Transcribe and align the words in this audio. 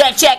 Cek 0.00 0.16
cek. 0.16 0.38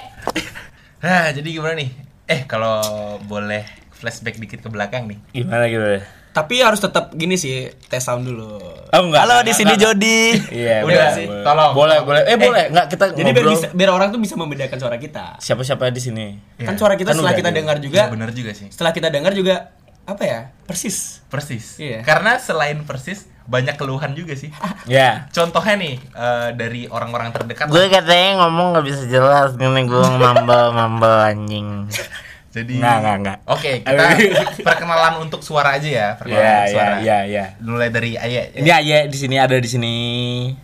Nah, 1.06 1.29
jadi 1.38 1.46
gimana 1.46 1.77
nih? 1.77 1.94
Eh, 2.25 2.49
kalau 2.49 2.81
boleh 3.22 3.61
flashback 3.94 4.41
dikit 4.41 4.57
ke 4.57 4.70
belakang 4.73 5.05
nih. 5.05 5.21
Gimana 5.38 5.70
gimana? 5.70 6.02
Tapi 6.34 6.65
harus 6.65 6.81
tetap 6.81 7.13
gini 7.13 7.38
sih, 7.38 7.70
tes 7.86 8.02
sound 8.02 8.25
dulu. 8.25 8.57
Oh, 8.57 9.02
enggak, 9.05 9.21
Halo 9.21 9.38
enggak, 9.38 9.45
di 9.45 9.54
sini 9.54 9.77
enggak. 9.77 9.93
Jody. 9.93 10.20
Iya, 10.66 10.82
Udah 10.82 11.07
sih, 11.13 11.29
boleh. 11.29 11.45
tolong. 11.45 11.71
Boleh, 11.77 11.97
boleh. 12.02 12.21
Eh, 12.25 12.38
boleh. 12.41 12.66
Enggak 12.73 12.88
kita 12.89 13.05
Jadi 13.13 13.29
biar 13.29 13.45
bisa, 13.54 13.68
biar 13.70 13.89
orang 13.93 14.09
tuh 14.09 14.18
bisa 14.18 14.34
membedakan 14.34 14.77
suara 14.82 14.97
kita. 14.97 15.38
Siapa-siapa 15.38 15.93
di 15.93 16.02
sini? 16.02 16.25
Kan 16.57 16.73
suara 16.73 16.98
kita 16.98 17.14
Kan 17.14 17.21
setelah 17.21 17.38
kita 17.38 17.50
gitu. 17.54 17.59
dengar 17.62 17.78
juga, 17.78 18.02
Iya, 18.02 18.09
bener 18.09 18.30
juga 18.34 18.52
sih. 18.57 18.66
setelah 18.73 18.98
kita 18.98 19.14
dengar 19.14 19.38
juga 19.38 19.78
apa 20.09 20.23
ya? 20.25 20.39
Persis. 20.66 21.21
Persis. 21.30 21.78
Iya. 21.78 22.02
Karena 22.02 22.41
selain 22.41 22.82
persis, 22.82 23.30
banyak 23.46 23.76
keluhan 23.78 24.14
juga 24.14 24.34
sih. 24.38 24.54
Ya. 24.89 25.28
Contohnya 25.34 25.76
nih, 25.78 25.96
eh, 25.98 26.50
dari 26.58 26.82
orang-orang 26.90 27.34
terdekat. 27.34 27.70
Gue 27.70 27.90
katanya 27.90 28.46
ngomong 28.46 28.78
nggak 28.78 28.86
bisa 28.86 29.04
jelas, 29.10 29.54
gini 29.58 29.86
gue 29.86 30.05
mambal 30.18 30.73
mambal 30.73 31.30
anjing. 31.30 31.85
Jadi 32.52 32.76
Nggak, 32.78 32.96
nggak, 33.00 33.16
nggak. 33.23 33.38
Oke, 33.48 33.72
kita 33.88 34.44
perkenalan 34.60 35.23
untuk 35.23 35.40
suara 35.40 35.80
aja 35.80 35.88
ya, 35.88 36.08
perkenalan 36.20 36.44
Ya, 36.44 36.52
untuk 36.52 36.68
ya, 36.68 36.76
suara. 36.76 36.96
ya, 37.00 37.18
ya. 37.24 37.46
Mulai 37.58 37.88
dari 37.88 38.12
Ayah. 38.14 38.44
Ini 38.52 38.70
Aye 38.70 39.00
di 39.08 39.16
sini 39.16 39.36
ada 39.40 39.55
di 39.55 39.66
sini. 39.66 39.96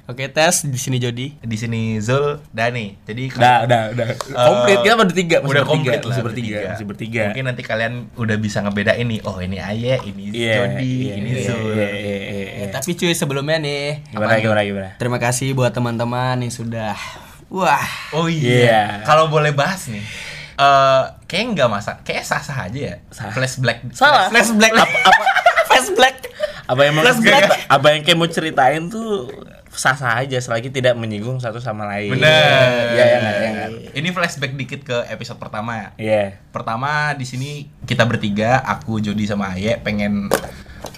Oke, 0.04 0.28
tes 0.28 0.68
di 0.68 0.76
sini 0.76 1.00
Jody. 1.00 1.40
Di 1.40 1.56
sini 1.56 1.96
Zul, 1.98 2.44
Dani. 2.52 3.00
Jadi 3.02 3.32
Udah, 3.32 3.64
udah, 3.64 3.82
udah. 3.96 4.08
Komplit 4.28 4.78
kita 4.84 4.96
bertiga, 5.00 5.36
masih 5.40 5.48
udah 5.48 5.64
bertiga, 5.64 5.72
komplit 5.72 5.96
lah 5.98 6.10
masih 6.12 6.24
bertiga, 6.28 6.58
masih 6.68 6.86
bertiga. 6.86 7.24
Mungkin 7.32 7.46
nanti 7.48 7.64
kalian 7.64 7.94
udah 8.14 8.36
bisa 8.36 8.58
ngebedain 8.60 9.08
nih. 9.08 9.20
Oh, 9.24 9.40
ini 9.40 9.58
Ayah, 9.58 10.00
ini 10.04 10.24
Iya, 10.36 10.54
Jody, 10.60 10.92
iya, 11.08 11.14
ini 11.16 11.30
iya, 11.32 11.48
Zul. 11.48 11.72
iya, 11.72 11.88
iya, 11.90 12.18
iya, 12.20 12.48
iya. 12.60 12.68
Tapi 12.68 13.00
cuy 13.00 13.16
sebelumnya 13.16 13.58
nih, 13.58 14.04
Gimana, 14.12 14.36
gimana, 14.38 14.62
gimana? 14.62 14.90
terima 15.00 15.18
kasih 15.18 15.56
buat 15.56 15.72
teman-teman 15.72 16.36
yang 16.44 16.52
sudah 16.52 17.00
Wah, 17.48 17.80
Oh 18.12 18.28
iya. 18.28 18.52
Iya. 18.60 18.82
Kalau 19.08 19.32
boleh 19.32 19.56
bahas 19.56 19.88
nih. 19.88 20.04
Eh, 20.58 21.04
kayak 21.30 21.46
nggak 21.54 21.70
masa, 21.70 22.02
kayak 22.02 22.26
sah-sah 22.26 22.66
aja 22.66 22.80
ya. 22.80 22.96
Sah. 23.14 23.30
Flash 23.30 23.62
black. 23.62 23.86
Salah. 23.94 24.34
flash 24.34 24.50
black. 24.58 24.74
Apa, 24.74 24.90
apa, 25.06 25.24
flash 25.70 25.90
black. 25.94 26.18
apa 26.68 26.82
yang 26.84 26.94
mau 27.00 27.04
Flash 27.06 27.22
black. 27.24 27.46
apa 27.70 27.88
yang 27.96 28.02
kayak 28.04 28.18
mau 28.18 28.28
ceritain 28.28 28.92
tuh 28.92 29.30
sah-sah 29.72 30.18
aja 30.18 30.42
selagi 30.42 30.74
tidak 30.74 30.98
menyinggung 30.98 31.38
satu 31.38 31.62
sama 31.62 31.86
lain. 31.86 32.18
Bener. 32.18 32.98
Iya, 32.98 33.06
ya, 33.06 33.18
ya, 33.22 33.32
ya. 33.38 33.66
Ini 33.94 34.10
flashback 34.10 34.58
dikit 34.58 34.82
ke 34.82 34.98
episode 35.14 35.38
pertama 35.38 35.78
ya. 35.78 35.88
Iya. 36.02 36.24
Pertama 36.50 37.14
di 37.14 37.24
sini 37.30 37.70
kita 37.86 38.10
bertiga, 38.10 38.66
aku 38.66 38.98
Jody 38.98 39.30
sama 39.30 39.54
Aye 39.54 39.78
pengen 39.78 40.34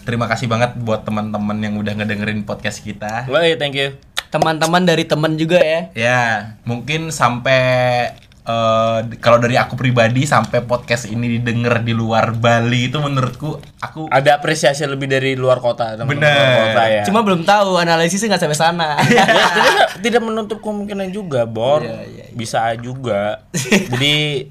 terima 0.07 0.25
kasih 0.31 0.47
banget 0.47 0.73
buat 0.79 1.03
teman-teman 1.03 1.59
yang 1.59 1.75
udah 1.75 1.99
ngedengerin 1.99 2.47
podcast 2.47 2.79
kita. 2.81 3.27
Woi, 3.27 3.59
thank 3.59 3.75
you. 3.75 3.99
Teman-teman 4.31 4.87
dari 4.87 5.03
temen 5.03 5.35
juga 5.35 5.59
ya. 5.59 5.81
Ya, 5.93 6.23
mungkin 6.63 7.11
sampai 7.11 8.13
eh, 8.49 8.99
kalau 9.21 9.37
dari 9.37 9.55
aku 9.55 9.77
pribadi 9.77 10.25
sampai 10.25 10.65
podcast 10.65 11.05
ini 11.05 11.37
didengar 11.37 11.85
di 11.85 11.93
luar 11.93 12.33
Bali 12.33 12.89
itu 12.89 12.97
menurutku 12.97 13.61
aku 13.77 14.09
Ada 14.09 14.41
apresiasi 14.41 14.89
lebih 14.89 15.05
dari 15.05 15.37
luar 15.37 15.61
kota, 15.61 15.93
teman-teman 15.93 16.17
Bener. 16.17 16.33
luar 16.33 16.57
kota 16.73 16.83
ya. 16.89 17.03
Cuma 17.05 17.19
belum 17.21 17.45
tahu 17.45 17.77
analisisnya 17.77 18.33
nggak 18.33 18.41
sampai 18.41 18.57
sana. 18.57 18.89
Ya, 19.09 19.25
tidak, 19.25 19.89
tidak 19.99 20.21
menutup 20.23 20.59
kemungkinan 20.63 21.11
juga, 21.11 21.43
Bor. 21.43 21.83
Iya, 21.83 22.07
iya, 22.07 22.25
iya. 22.31 22.35
Bisa 22.35 22.71
juga. 22.79 23.43
Jadi 23.91 24.47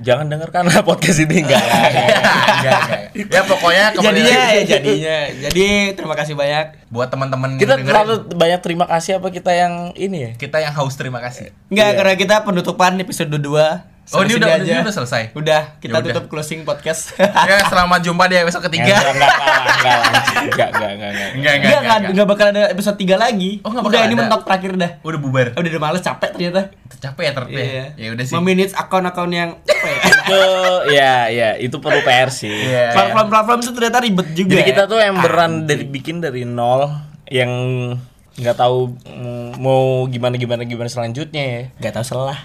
jangan 0.00 0.26
dengarkan 0.26 0.64
lah 0.64 0.80
podcast 0.80 1.20
ini 1.20 1.44
enggak. 1.44 1.60
Enggak, 2.62 2.78
enggak. 2.80 3.00
ya 3.28 3.42
pokoknya 3.44 3.84
jadinya 3.98 4.40
ya 4.54 4.62
jadinya. 4.64 5.16
Jadi 5.44 5.66
terima 5.92 6.14
kasih 6.14 6.32
banyak. 6.32 6.66
buat 6.88 7.08
teman-teman 7.08 7.56
kita 7.56 7.80
yang 7.80 7.88
terlalu 7.88 8.14
banyak 8.32 8.60
terima 8.60 8.84
kasih 8.84 9.16
apa 9.16 9.28
kita 9.28 9.50
yang 9.50 9.92
ini 9.96 10.18
ya? 10.18 10.30
kita 10.36 10.60
yang 10.60 10.72
haus 10.72 10.94
terima 10.94 11.18
kasih. 11.18 11.50
Enggak, 11.68 11.88
Iya. 11.88 11.96
karena 11.98 12.14
kita 12.16 12.34
penutupan 12.44 12.96
episode 12.96 13.28
2 13.28 13.91
Oh, 14.10 14.20
ini 14.20 14.34
udah- 14.34 14.58
ini 14.58 14.82
udah 14.82 14.90
selesai? 14.92 15.30
Udah, 15.32 15.78
kita 15.78 15.94
Ya 15.94 16.02
udah. 16.02 16.10
tutup 16.10 16.26
closing 16.26 16.66
podcast. 16.66 17.14
ya, 17.48 17.62
selamat 17.64 18.02
jumpa 18.02 18.26
di 18.26 18.34
episode 18.34 18.66
ketiga. 18.66 18.98
Enggak, 18.98 19.14
enggak, 19.14 19.30
enggak, 19.30 19.60
enggak, 19.62 19.98
enggak, 20.02 20.42
enggak, 20.42 20.68
enggak, 20.68 20.68
enggak. 20.68 20.90
Enggak, 20.90 21.08
enggak, 21.08 21.30
Enggak, 21.32 21.52
enggak, 21.54 21.54
enggak, 21.54 21.78
enggak. 21.78 22.10
enggak 22.10 22.26
bakal 22.26 22.46
ada 22.50 22.62
episode 22.68 22.96
3 22.98 23.14
lagi. 23.16 23.50
Oh, 23.62 23.70
nggak 23.70 23.84
udah 23.86 24.00
ini 24.02 24.14
mentok 24.18 24.42
terakhir 24.42 24.72
dah. 24.74 24.90
Udah 25.00 25.18
bubar. 25.18 25.46
Udah 25.54 25.70
udah 25.70 25.80
males 25.80 26.02
capek 26.02 26.30
ternyata. 26.34 26.60
Capek 26.92 27.22
ya 27.22 27.32
terpe. 27.32 27.54
Iya. 27.56 27.84
Ya 27.94 28.08
udah 28.10 28.24
sih. 28.26 28.34
Memanage 28.34 28.74
akun-akun 28.74 29.30
yang 29.32 29.50
apa 29.56 29.86
ya? 29.86 29.96
Itu 30.02 30.40
ya, 30.90 31.14
ya, 31.30 31.48
itu 31.56 31.76
perlu 31.78 32.00
PR 32.02 32.28
sih. 32.28 32.50
Iya. 32.52 32.90
Platform-platform 32.92 33.58
itu 33.60 33.70
ternyata 33.72 33.98
ribet 34.02 34.28
juga. 34.34 34.50
Jadi 34.50 34.60
ya. 34.60 34.68
kita 34.68 34.82
tuh 34.84 34.98
yang 34.98 35.16
beran 35.16 35.52
dari 35.64 35.86
bikin 35.86 36.18
dari 36.18 36.42
nol 36.42 36.90
yang 37.30 37.50
nggak 38.32 38.56
tahu 38.56 38.98
mau 39.56 40.04
gimana 40.04 40.34
gimana 40.34 40.64
gimana 40.64 40.90
selanjutnya 40.90 41.42
ya. 41.42 41.62
nggak 41.78 41.94
tahu 41.94 42.04
salah. 42.04 42.38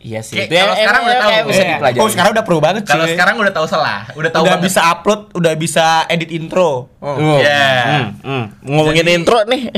Iya 0.00 0.20
sih. 0.20 0.32
Kayak 0.34 0.48
Itu 0.48 0.54
yang- 0.54 0.64
kalau 0.64 0.76
sekarang 0.78 1.02
udah 1.02 1.16
tahu. 1.18 1.30
bisa 1.44 1.60
Iya. 1.60 1.68
dipelajari. 1.70 2.00
Oh, 2.00 2.08
sekarang 2.08 2.30
udah 2.32 2.44
pro 2.44 2.56
banget 2.58 2.82
Kalau 2.82 3.04
cuy. 3.04 3.12
sekarang 3.12 3.34
udah 3.36 3.52
tahu 3.52 3.66
salah, 3.66 4.00
udah 4.10 4.30
tahu 4.30 4.42
udah 4.42 4.56
banget. 4.56 4.66
bisa 4.66 4.80
upload, 4.88 5.20
udah 5.34 5.52
bisa 5.54 5.86
edit 6.06 6.30
intro. 6.30 6.88
Oh. 6.98 7.16
Iya. 7.36 7.68
Hmm, 7.84 8.06
hmm. 8.18 8.44
Ngomongin 8.66 9.04
Jadi- 9.04 9.14
intro 9.14 9.38
nih. 9.44 9.62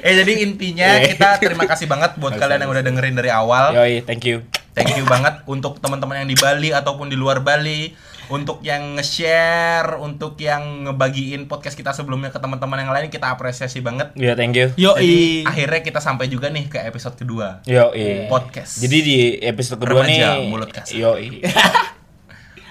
eh 0.00 0.14
jadi 0.16 0.32
intinya 0.40 0.88
kita 1.02 1.38
terima 1.38 1.64
kasih 1.66 1.86
banget 1.86 2.14
buat 2.16 2.34
kalian 2.34 2.62
yang 2.62 2.70
udah 2.70 2.82
dengerin 2.82 3.14
dari 3.14 3.30
awal. 3.30 3.74
Yoi, 3.74 4.02
thank 4.02 4.22
you. 4.24 4.42
Thank 4.70 4.94
you 4.94 5.04
banget 5.04 5.42
untuk 5.46 5.78
teman-teman 5.78 6.22
yang 6.22 6.28
di 6.28 6.34
Bali 6.34 6.70
ataupun 6.70 7.06
di 7.06 7.14
luar 7.14 7.38
Bali, 7.38 7.90
untuk 8.30 8.62
yang 8.62 8.94
nge-share, 8.94 9.98
untuk 9.98 10.38
yang 10.38 10.86
ngebagiin 10.86 11.50
podcast 11.50 11.74
kita 11.74 11.90
sebelumnya 11.90 12.30
ke 12.30 12.38
teman-teman 12.38 12.78
yang 12.86 12.94
lain 12.94 13.10
kita 13.10 13.26
apresiasi 13.34 13.82
banget. 13.82 14.14
Iya, 14.14 14.38
thank 14.38 14.54
you. 14.54 14.70
Yo, 14.78 14.94
Jadi 14.94 15.42
akhirnya 15.42 15.80
kita 15.82 15.98
sampai 15.98 16.30
juga 16.30 16.46
nih 16.48 16.70
ke 16.70 16.78
episode 16.78 17.18
kedua. 17.18 17.66
Yoi. 17.66 18.30
Podcast. 18.30 18.78
Jadi 18.78 18.98
di 19.02 19.18
episode 19.42 19.82
kedua 19.82 20.06
Remaja 20.06 20.38
nih 20.38 20.46
Mulut 20.46 20.70
Kasar. 20.70 20.94
Yoi. 20.94 21.42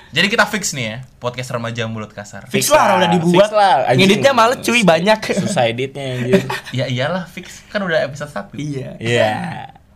Jadi 0.09 0.25
kita 0.25 0.49
fix 0.49 0.73
nih 0.73 0.85
ya, 0.89 0.97
podcast 1.21 1.53
remaja 1.53 1.85
mulut 1.85 2.09
kasar. 2.09 2.49
Fix 2.49 2.65
lah 2.73 2.97
udah 2.97 3.13
dibuat. 3.13 3.45
Fix 3.45 3.53
lah, 3.53 3.85
anjing. 3.85 4.09
Ngeditnya 4.09 4.33
males 4.33 4.57
cuy 4.65 4.81
banyak. 4.81 5.21
Susah 5.37 5.69
editnya 5.69 6.17
anjir. 6.17 6.41
Ya 6.81 6.89
iyalah 6.89 7.29
fix, 7.29 7.61
kan 7.69 7.85
udah 7.85 8.09
episode 8.09 8.33
1. 8.33 8.57
iya. 8.57 8.89
Iya. 8.97 9.33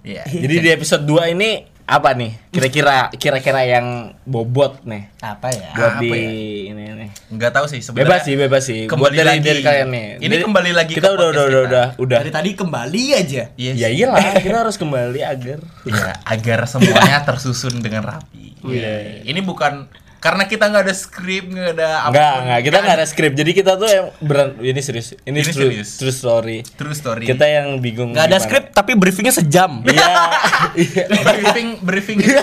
Iya. 0.06 0.24
Jadi 0.30 0.56
di 0.62 0.70
episode 0.70 1.02
2 1.10 1.34
ini 1.34 1.66
apa 1.84 2.16
nih? 2.16 2.32
Kira-kira 2.48 3.12
kira-kira 3.12 3.62
yang 3.62 3.88
bobot 4.24 4.80
nih 4.84 5.12
Apa 5.20 5.52
ya? 5.52 5.70
buat 5.74 5.94
Apa 5.96 6.02
di 6.02 6.10
ya? 6.10 6.32
ini 6.70 6.84
nih. 6.96 7.10
Nggak 7.30 7.52
tahu 7.52 7.66
sih 7.68 7.84
sebenarnya. 7.84 8.08
Bebas 8.08 8.22
sih, 8.24 8.36
bebas 8.36 8.64
sih. 8.64 8.82
Kembali 8.88 9.04
Buat 9.04 9.14
dari 9.14 9.30
lagi. 9.36 9.44
dari 9.44 9.62
kalian 9.62 9.90
nih. 9.92 10.06
Ini 10.18 10.24
Jadi, 10.32 10.44
kembali 10.44 10.72
lagi 10.72 10.94
Kita 10.96 11.08
ke 11.08 11.14
udah 11.14 11.28
udah 11.28 11.44
udah 11.44 11.60
kita. 11.60 11.68
udah 11.68 11.86
udah. 12.00 12.18
Dari 12.20 12.32
tadi 12.32 12.50
kembali 12.56 13.04
aja. 13.14 13.44
Yes. 13.54 13.76
Ya 13.76 13.88
iyalah, 13.88 14.24
kita 14.46 14.58
harus 14.64 14.78
kembali 14.78 15.20
agar 15.22 15.60
Iya, 15.84 16.12
agar 16.24 16.60
semuanya 16.66 17.18
tersusun 17.22 17.80
dengan 17.80 18.08
rapi. 18.08 18.56
Iya. 18.64 19.22
Ini 19.22 19.40
bukan 19.44 19.92
karena 20.24 20.48
kita 20.48 20.72
nggak 20.72 20.84
ada 20.88 20.96
skrip, 20.96 21.52
nggak 21.52 21.76
ada 21.76 21.90
apa. 22.08 22.16
Enggak, 22.16 22.36
enggak, 22.40 22.60
kita 22.64 22.78
enggak 22.80 22.96
ada 22.96 23.08
skrip. 23.12 23.32
Jadi 23.36 23.52
kita 23.52 23.72
tuh 23.76 23.90
yang 23.92 24.08
beran 24.24 24.56
ini 24.64 24.80
serius. 24.80 25.20
Ini, 25.28 25.44
Ini 25.44 25.52
true, 25.52 25.68
serius. 25.68 25.90
true 26.00 26.16
story. 26.16 26.58
True 26.64 26.96
story. 26.96 27.28
Kita 27.28 27.44
yang 27.44 27.84
bingung. 27.84 28.16
Nggak 28.16 28.32
ada 28.32 28.40
skrip 28.40 28.64
tapi 28.72 28.96
briefingnya 28.96 29.36
sejam. 29.36 29.84
Iya. 29.84 30.12
Iya. 30.80 31.06
briefing 31.44 31.70
briefing 31.84 32.18
itu. 32.24 32.40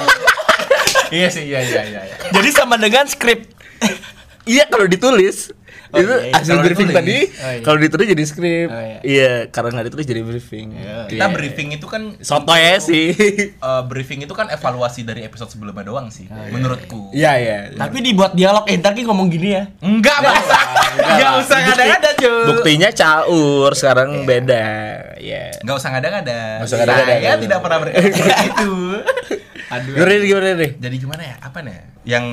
iya 1.09 1.33
sih, 1.33 1.49
iya 1.49 1.65
iya 1.65 1.83
iya. 1.89 2.01
iya. 2.05 2.17
Jadi 2.37 2.49
sama 2.53 2.77
dengan 2.77 3.09
skrip. 3.09 3.49
Iya 4.45 4.69
kalau 4.69 4.85
ditulis 4.85 5.49
Oh, 5.93 5.99
itu 5.99 6.07
iya, 6.09 6.23
iya. 6.23 6.33
hasil 6.33 6.53
Kalau 6.53 6.63
briefing 6.63 6.89
tadi 6.91 7.19
Oh, 7.19 7.51
iya. 7.51 7.61
kalau 7.61 7.79
ditulis 7.79 8.07
jadi 8.07 8.25
skrip 8.25 8.69
Oh, 8.69 8.79
iya. 8.79 8.99
iya 9.03 9.33
karena 9.47 9.69
nggak 9.73 9.87
ditulis 9.91 10.07
jadi 10.07 10.23
briefing 10.23 10.69
Kita 11.09 11.19
Iya. 11.21 11.27
briefing 11.29 11.69
itu 11.73 11.87
kan 11.87 12.03
soto 12.19 12.55
ya 12.55 12.79
sih 12.79 13.11
eh, 13.67 13.83
briefing 13.85 14.23
itu 14.23 14.31
kan 14.31 14.47
evaluasi 14.49 15.03
dari 15.03 15.23
episode 15.23 15.51
sebelumnya 15.51 15.83
doang 15.83 16.07
sih, 16.09 16.31
menurutku. 16.49 17.11
iya 17.11 17.35
iya 17.37 17.59
Tapi 17.73 17.99
dibuat 18.01 18.33
dialog 18.33 18.63
eh, 18.65 18.77
ntar 18.77 18.95
ngomong 18.95 19.27
gini 19.29 19.53
ya. 19.53 19.67
Enggak, 19.81 20.21
Bang. 20.21 20.37
Enggak 21.01 21.31
usah 21.41 21.59
ngada-ngada, 21.61 22.11
cuy. 22.15 22.45
buktinya 22.47 22.89
caur 22.91 23.71
sekarang 23.73 24.23
beda 24.23 24.65
ya 25.17 25.51
Enggak 25.59 25.77
usah 25.77 25.89
ngada-ngada. 25.91 26.41
Saya 26.65 27.35
tidak 27.37 27.59
pernah 27.59 27.79
berkata 27.81 28.07
itu. 28.49 28.73
Aduh. 29.71 29.95
gimana 29.95 30.11
nih, 30.11 30.27
gimana 30.27 30.49
nih 30.53 30.71
Jadi 30.79 30.97
gimana 30.99 31.23
ya? 31.23 31.35
Apa 31.41 31.59
nih? 31.63 31.79
Yang 32.03 32.27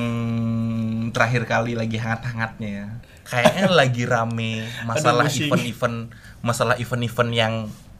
terakhir 1.08 1.42
kali 1.44 1.72
lagi 1.72 1.96
hangat-hangatnya 1.96 2.68
ya. 2.68 2.86
Kayaknya 3.28 3.66
lagi 3.70 4.02
rame 4.04 4.52
masalah 4.82 5.26
event-event 5.26 5.96
masalah 6.40 6.74
event-event 6.74 7.30
yang 7.30 7.52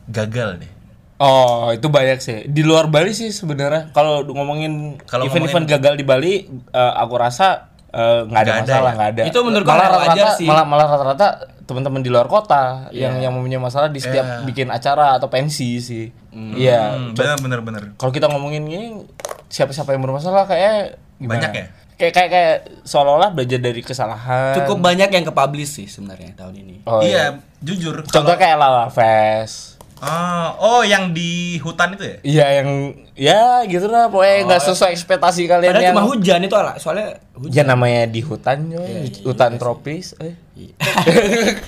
gagal 0.07 0.59
deh. 0.59 0.73
Oh 1.17 1.69
itu 1.69 1.87
banyak 1.87 2.19
sih 2.19 2.47
di 2.47 2.63
luar 2.63 2.87
Bali 2.87 3.11
sih 3.11 3.29
sebenarnya 3.29 3.91
kalau 3.91 4.23
ngomongin 4.25 4.97
Kalau 5.03 5.25
event-event 5.25 5.67
ngomongin- 5.67 5.75
gagal 5.75 5.95
di 5.95 6.05
Bali 6.05 6.33
eh, 6.49 6.93
aku 6.95 7.15
rasa 7.15 7.69
eh, 7.89 8.23
nggak 8.23 8.39
ada 8.39 8.47
Nggak 8.47 8.55
ada 8.55 8.63
masalah 8.65 8.87
ya? 8.87 8.95
nggak 8.95 9.11
ada 9.11 9.23
Itu 9.27 9.39
menurut 9.41 9.65
gua 9.65 9.75
malah 9.75 9.89
rata-rata 9.93 10.29
sih. 10.35 10.47
malah 10.47 10.65
malah 10.65 10.87
rata-rata 10.87 11.27
teman-teman 11.61 12.01
di 12.01 12.09
luar 12.09 12.25
kota 12.25 12.89
yang 12.91 13.19
yang 13.19 13.29
mempunyai 13.31 13.59
masalah 13.59 13.87
di 13.87 13.99
setiap 13.99 14.25
Iya. 14.25 14.41
bikin 14.43 14.69
acara 14.69 15.13
atau 15.13 15.29
pensi 15.29 15.77
sih 15.79 16.07
iya 16.55 16.95
Hmm, 16.95 17.13
bener 17.13 17.37
bener 17.37 17.61
bener. 17.61 17.83
kalau 17.95 18.09
kita 18.09 18.25
ngomongin 18.25 18.65
ini 18.65 19.05
siapa-siapa 19.45 19.91
yang 19.91 20.01
bermasalah 20.01 20.45
kayak 20.45 20.97
gimana? 21.17 21.35
Banyak 21.35 21.53
ya? 21.53 21.67
Kayak 21.99 22.13
kayak 22.15 22.31
kayak 22.31 22.57
seolah-olah 22.87 23.35
belajar 23.35 23.59
dari 23.59 23.83
kesalahan. 23.83 24.55
Cukup 24.63 24.79
banyak 24.79 25.11
yang 25.11 25.25
ke 25.27 25.35
publish 25.35 25.83
sih 25.83 25.91
sebenarnya 25.91 26.31
tahun 26.39 26.55
ini. 26.63 26.77
Oh, 26.87 27.03
iya, 27.03 27.43
jujur. 27.59 28.07
Contoh 28.07 28.39
kayak 28.39 28.55
Lala 28.55 28.87
Fest. 28.87 29.79
Ah, 29.99 30.55
oh 30.63 30.87
yang 30.87 31.11
di 31.11 31.59
hutan 31.59 31.99
itu 31.99 32.07
ya? 32.07 32.17
Iya 32.23 32.47
yang 32.63 32.69
ya 33.19 33.67
gitu 33.67 33.91
lah 33.91 34.07
pokoknya 34.07 34.47
nggak 34.47 34.63
sesuai 34.63 34.95
ekspektasi 34.95 35.51
kalian 35.51 35.75
Padahal 35.75 35.87
yang 35.91 35.97
cuma 35.99 36.07
hujan 36.07 36.39
itu 36.47 36.55
ala 36.55 36.79
soalnya 36.79 37.19
ya 37.51 37.67
namanya 37.67 38.07
di 38.07 38.23
hutan 38.23 38.71
coy. 38.71 39.11
hutan 39.27 39.59
tropis 39.59 40.15
eh. 40.23 40.39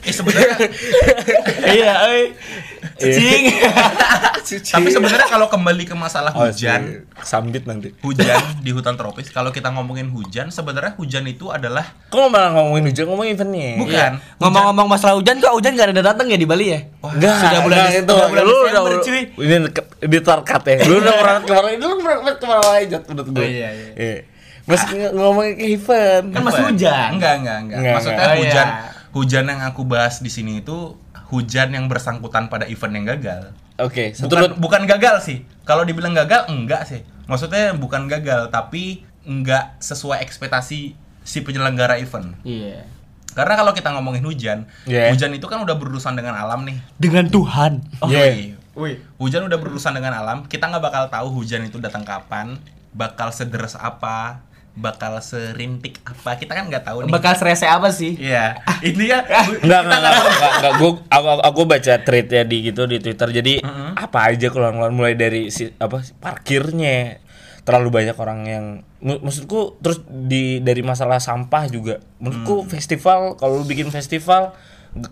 Eh 0.06 0.14
sebenarnya 0.14 0.62
iya, 1.74 2.06
oi. 2.06 2.22
Cing. 3.02 3.44
tapi 4.66 4.88
sebenarnya 4.88 5.26
kalau 5.26 5.46
kembali 5.46 5.84
ke 5.84 5.94
masalah 5.94 6.32
Oh, 6.32 6.42
hujan, 6.42 6.80
si- 6.82 6.98
sambit 7.22 7.64
nanti 7.64 7.94
hujan 8.00 8.34
di 8.64 8.70
hutan 8.70 8.94
tropis, 8.94 9.28
kalau 9.28 9.48
kita 9.48 9.70
ngomongin 9.70 10.08
hujan, 10.08 10.48
sebenarnya 10.48 10.96
hujan 10.96 11.22
itu 11.24 11.48
adalah 11.48 11.86
kok 12.04 12.26
malah 12.26 12.50
ngomongin 12.52 12.90
hujan 12.90 13.04
ngomongin 13.06 13.32
eventnya 13.32 13.70
bukan 13.76 14.12
Ngomong-ngomong 14.36 14.86
masalah 14.88 15.14
hujan 15.14 15.38
kok 15.38 15.52
hujan 15.52 15.72
gak 15.72 15.92
ada 15.92 16.02
datang 16.04 16.26
ya 16.26 16.34
di 16.34 16.44
Bali 16.44 16.66
ya? 16.68 16.80
Enggak, 17.00 17.36
Sudah 17.38 17.60
bulan 17.62 17.78
itu. 17.86 18.10
sudah 18.10 18.26
bulan 18.26 18.44
lu 18.44 18.54
udah 18.60 18.82
cuy. 19.00 19.22
Ini 19.38 19.56
ke- 19.70 19.88
di 20.02 20.18
tarkat 20.18 20.62
ya. 20.64 20.76
Lu 20.84 20.94
udah 20.98 21.14
pernah 21.14 21.38
kemarin, 21.40 21.76
lu 21.78 21.94
pernah 21.96 22.16
pernah 22.18 22.34
ke 22.34 22.44
mana 22.44 22.68
aja 22.74 22.96
menurut 23.04 23.28
gue. 23.30 23.38
Oh, 23.38 23.46
iya, 23.46 23.68
iya. 23.70 24.14
Mas 24.64 24.82
ng- 24.84 25.14
ngomongin 25.14 25.54
ke 25.54 25.64
event. 25.70 26.24
Kan 26.28 26.42
masih 26.42 26.62
hujan. 26.66 27.08
Enggak, 27.12 27.34
enggak, 27.38 27.56
enggak. 27.60 27.78
Enggak, 27.78 27.94
Maksudnya 27.94 28.16
enggak. 28.16 28.30
Oh, 28.30 28.40
hujan 28.40 28.66
iya. 28.66 28.88
hujan 29.10 29.44
yang 29.44 29.60
aku 29.64 29.82
bahas 29.84 30.14
di 30.18 30.28
sini 30.28 30.58
itu 30.58 30.78
hujan 31.30 31.70
yang 31.70 31.86
bersangkutan 31.86 32.50
pada 32.50 32.66
event 32.66 32.92
yang 32.92 33.06
gagal. 33.06 33.54
Oke, 33.80 34.12
Bukan, 34.12 34.18
seturut 34.18 34.52
bukan 34.58 34.82
gagal 34.84 35.24
sih. 35.24 35.38
Kalau 35.64 35.86
dibilang 35.86 36.12
gagal 36.12 36.50
enggak 36.50 36.84
sih. 36.84 37.00
Maksudnya 37.24 37.72
bukan 37.72 38.10
gagal 38.10 38.50
tapi 38.50 39.06
enggak 39.22 39.78
sesuai 39.78 40.20
ekspektasi 40.20 40.92
si 41.22 41.38
penyelenggara 41.40 41.96
event. 41.96 42.34
Iya. 42.42 42.84
Karena 43.30 43.54
kalau 43.54 43.70
kita 43.70 43.94
ngomongin 43.94 44.26
hujan, 44.26 44.66
Yeah. 44.84 45.14
hujan 45.14 45.30
itu 45.30 45.46
kan 45.46 45.62
udah 45.62 45.78
berurusan 45.78 46.18
dengan 46.18 46.34
alam 46.34 46.66
nih. 46.66 46.82
Dengan 46.98 47.30
Tuhan. 47.30 47.78
Oh, 48.02 48.10
Yeah. 48.10 48.34
iya. 48.34 48.56
Wih. 48.74 48.98
Hujan 49.22 49.46
udah 49.46 49.58
berurusan 49.58 49.94
dengan 49.94 50.18
alam, 50.18 50.46
kita 50.46 50.66
nggak 50.66 50.82
bakal 50.82 51.04
tahu 51.06 51.26
hujan 51.38 51.62
itu 51.62 51.78
datang 51.78 52.02
kapan, 52.02 52.58
bakal 52.90 53.30
sederes 53.30 53.78
apa, 53.78 54.42
bakal 54.72 55.18
serintik 55.18 55.98
apa, 56.00 56.34
kita 56.34 56.52
kan 56.52 56.66
nggak 56.66 56.84
tahu 56.84 57.04
nih. 57.04 57.12
Bakal 57.12 57.32
serese 57.34 57.64
apa 57.64 57.90
sih? 57.90 58.14
Iya, 58.14 58.54
ini 58.88 59.06
ya. 59.06 59.20
Enggak, 59.58 59.80
enggak, 59.82 59.98
enggak, 59.98 60.14
enggak, 60.16 60.52
enggak. 60.54 60.72
Gua, 60.76 60.90
aku, 61.04 61.26
aku 61.42 61.60
baca 61.64 61.94
tweetnya 61.98 62.42
di 62.42 62.56
gitu 62.64 62.82
di 62.84 62.98
Twitter. 62.98 63.28
Jadi 63.32 63.54
apa 63.92 64.18
aja 64.26 64.46
keluar-keluar 64.46 64.90
mulai 64.90 65.14
dari 65.14 65.48
si 65.48 65.68
apa 65.74 66.00
parkirnya 66.16 67.18
terlalu 67.60 67.88
banyak 67.92 68.16
orang 68.16 68.40
yang 68.42 68.64
maksudku 69.00 69.78
terus 69.78 70.00
di 70.06 70.58
dari 70.58 70.80
masalah 70.80 71.18
sampah 71.18 71.64
juga. 71.66 72.00
Menurutku 72.16 72.64
festival 72.66 73.36
kalau 73.36 73.60
lu 73.60 73.64
bikin 73.64 73.88
festival 73.88 74.56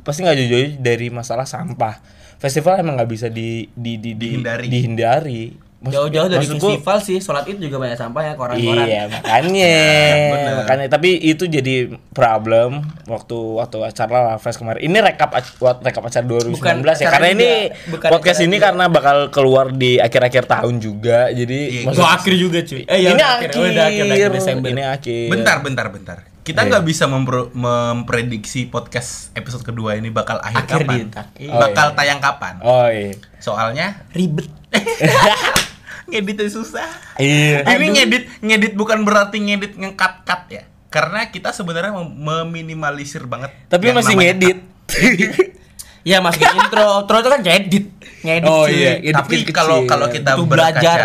pasti 0.00 0.22
nggak 0.22 0.36
jauh-jauh 0.36 0.70
dari 0.78 1.06
masalah 1.08 1.44
sampah. 1.44 2.00
Festival 2.38 2.78
emang 2.78 2.94
nggak 2.96 3.10
bisa 3.10 3.26
di, 3.26 3.66
di, 3.68 3.98
di, 3.98 4.14
di- 4.14 4.38
Dihindari. 4.38 4.66
dihindari. 4.70 5.44
Jauh-jauh 5.78 6.26
dari 6.26 6.42
festival 6.42 6.98
sih, 6.98 7.22
sholat 7.22 7.46
id 7.46 7.62
juga 7.62 7.78
banyak 7.78 7.94
sampah 7.94 8.22
ya 8.22 8.32
koran-koran. 8.34 8.82
Iya 8.82 9.06
makanya, 9.06 9.78
Bener. 10.34 10.54
makanya. 10.58 10.86
Tapi 10.90 11.10
itu 11.22 11.46
jadi 11.46 11.74
problem 12.10 12.82
waktu 13.06 13.38
waktu 13.54 13.78
acara 13.82 14.34
Lavest 14.34 14.58
kemarin. 14.58 14.82
Ini 14.82 14.98
rekap 14.98 15.30
rekap 15.78 16.02
acara 16.02 16.24
2019 16.26 16.58
Bukan 16.58 16.76
ya. 16.82 17.06
Karena 17.08 17.30
juga. 17.30 17.36
ini 17.38 17.50
Bukan 17.94 18.08
podcast 18.10 18.40
ini 18.42 18.56
juga. 18.58 18.64
karena 18.66 18.84
bakal 18.90 19.16
keluar 19.30 19.70
di 19.70 19.96
akhir-akhir 19.96 20.50
tahun 20.50 20.74
juga. 20.78 21.30
Jadi 21.30 21.58
Iya, 21.70 21.80
maksud- 21.86 22.02
Gua 22.02 22.10
akhir 22.10 22.34
juga 22.34 22.58
cuy. 22.60 22.82
Eh 22.82 22.98
ini 22.98 23.14
udah 23.14 23.28
akhir, 23.32 23.48
Oh, 23.48 23.62
udah 23.62 23.84
akhir, 23.86 24.02
udah 24.02 24.16
akhir 24.18 24.30
Desember. 24.34 24.68
Ini 24.68 24.82
akhir. 24.84 25.26
Bentar, 25.30 25.56
bentar, 25.62 25.86
bentar. 25.88 26.18
Kita 26.42 26.64
Iya. 26.64 26.68
nggak 26.74 26.84
bisa 26.84 27.04
mempro- 27.06 27.52
memprediksi 27.52 28.66
podcast 28.66 29.30
episode 29.32 29.62
kedua 29.62 29.94
ini 29.94 30.10
bakal 30.10 30.42
akhir, 30.42 30.64
Akhir 30.64 30.80
kapan, 30.82 30.96
di- 30.98 31.14
akhir. 31.14 31.48
bakal 31.54 31.86
Oh, 31.86 31.92
iya. 31.92 31.98
tayang 32.02 32.18
kapan. 32.18 32.54
Oh 32.58 32.88
iya. 32.90 33.14
Soalnya 33.38 34.02
Ribet. 34.10 34.50
ngeditnya 36.08 36.48
susah. 36.48 36.88
Iya. 37.16 37.62
Ini 37.64 37.86
ngedit 37.90 38.24
ngedit 38.40 38.72
bukan 38.74 39.02
berarti 39.02 39.38
ngedit 39.38 39.76
ngekat 39.76 40.24
cut 40.24 40.42
ya. 40.48 40.64
Karena 40.88 41.28
kita 41.28 41.52
sebenarnya 41.52 41.92
mem- 41.92 42.16
meminimalisir 42.18 43.24
banget. 43.24 43.52
Tapi 43.68 43.92
masih 43.92 44.14
ngedit. 44.14 44.58
Iya 46.00 46.18
masukin 46.18 46.48
intro, 46.58 46.84
outro 46.96 47.16
itu 47.18 47.28
kan 47.28 47.40
ngedit. 47.40 47.84
Ngedit 48.18 48.48
Oh, 48.48 48.64
cuy. 48.64 48.72
iya. 48.74 48.92
Edit 48.98 49.14
Tapi 49.14 49.36
kalau 49.48 49.84
kalau 49.84 50.08
kita 50.08 50.34
Butuh 50.34 50.48
berkaca, 50.48 50.72
belajar. 50.74 51.00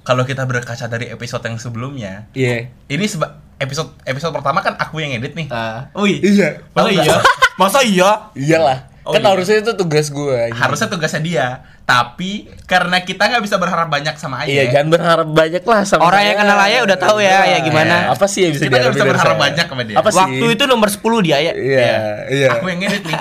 kalau 0.00 0.22
kita 0.24 0.42
berkaca 0.42 0.86
dari 0.86 1.06
episode 1.06 1.44
yang 1.44 1.58
sebelumnya, 1.58 2.12
Iya. 2.32 2.72
ini 2.86 3.04
seba- 3.04 3.36
episode 3.56 3.92
episode 4.02 4.32
pertama 4.32 4.60
kan 4.60 4.74
aku 4.74 4.98
yang 4.98 5.12
edit 5.12 5.34
nih. 5.34 5.48
Ah, 5.48 5.92
wih. 5.94 6.18
Iya. 6.18 6.64
Masa 6.72 6.88
iya? 6.90 7.16
Masa 7.56 7.78
iya? 7.82 8.10
Iyalah. 8.32 8.78
Oh, 9.06 9.14
kan 9.14 9.22
iya. 9.22 9.30
harusnya 9.30 9.56
itu 9.62 9.72
tugas 9.72 10.10
gue. 10.10 10.50
Harusnya 10.50 10.90
tugasnya 10.90 11.22
dia, 11.22 11.46
tapi 11.82 12.50
karena 12.66 12.98
kita 13.00 13.22
nggak 13.24 13.38
bisa 13.40 13.54
berharap 13.54 13.86
banyak 13.86 14.18
sama 14.18 14.42
Aye, 14.42 14.50
Iya, 14.50 14.62
jangan 14.74 14.88
berharap 14.90 15.28
banyak 15.30 15.62
lah 15.62 15.80
sama 15.86 16.02
Orang 16.02 16.18
saya. 16.18 16.28
yang 16.28 16.38
kenal 16.42 16.58
Ayah 16.58 16.80
udah 16.82 16.98
tahu 16.98 17.18
ya, 17.18 17.38
ya 17.46 17.58
gimana. 17.62 18.10
Apa 18.10 18.26
sih 18.26 18.42
yang 18.42 18.52
bisa 18.52 18.66
Kita 18.66 18.76
nggak 18.76 18.92
bisa 18.92 19.06
berharap 19.06 19.32
saya? 19.32 19.44
banyak 19.46 19.66
sama 19.70 19.82
dia. 19.86 19.96
Apa 19.96 20.08
sih? 20.10 20.18
Waktu 20.18 20.46
itu 20.52 20.64
nomor 20.66 20.88
10 20.90 21.22
dia 21.22 21.36
ya. 21.38 21.52
Iya, 21.54 21.94
iya. 22.26 22.48
Aku 22.52 22.66
yang 22.66 22.82
ngedit 22.82 23.02
nih. 23.06 23.14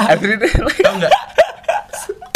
Tahu 0.81 0.93
nggak? 0.97 1.13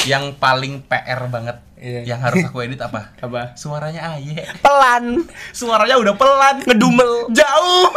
yang 0.08 0.34
paling 0.34 0.82
PR 0.84 1.28
banget, 1.28 1.58
Iya. 1.78 2.02
yang 2.08 2.20
harus 2.20 2.42
aku 2.44 2.62
edit 2.62 2.80
apa? 2.80 3.14
Apa? 3.26 3.54
Suaranya 3.54 4.16
Aye. 4.16 4.46
Pelan. 4.58 5.26
Suaranya 5.52 5.98
udah 5.98 6.14
pelan, 6.14 6.62
ngedumel, 6.64 7.30
jauh. 7.30 7.88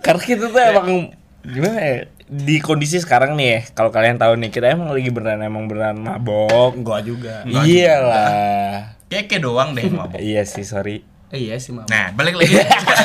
Karena 0.00 0.22
kita 0.22 0.46
tuh 0.46 0.60
emang 0.60 1.10
gimana 1.42 1.78
ya? 1.80 1.98
Di 2.30 2.62
kondisi 2.62 3.02
sekarang 3.02 3.34
nih 3.34 3.46
ya, 3.50 3.58
kalau 3.74 3.90
kalian 3.90 4.14
tahu 4.14 4.38
nih, 4.38 4.54
kita 4.54 4.70
emang 4.70 4.94
lagi 4.94 5.10
beneran 5.10 5.42
emang 5.42 5.66
beneran 5.66 5.98
mabok. 5.98 6.78
Gua 6.78 7.02
juga. 7.02 7.42
Iyalah. 7.42 8.94
Keke 9.10 9.42
doang 9.42 9.74
deh 9.74 9.90
mabok. 9.90 10.22
Iya 10.30 10.46
sih, 10.46 10.62
sorry. 10.62 11.02
Eh, 11.34 11.50
iya 11.50 11.58
sih, 11.58 11.74
Mam. 11.74 11.90
Nah, 11.90 12.14
balik 12.14 12.38
lagi. 12.38 12.54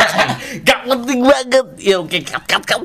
Gak 0.66 0.80
penting 0.86 1.26
banget. 1.26 1.66
Ya 1.82 1.98
oke, 1.98 2.22
cut 2.22 2.46
cut 2.46 2.62
cut. 2.70 2.82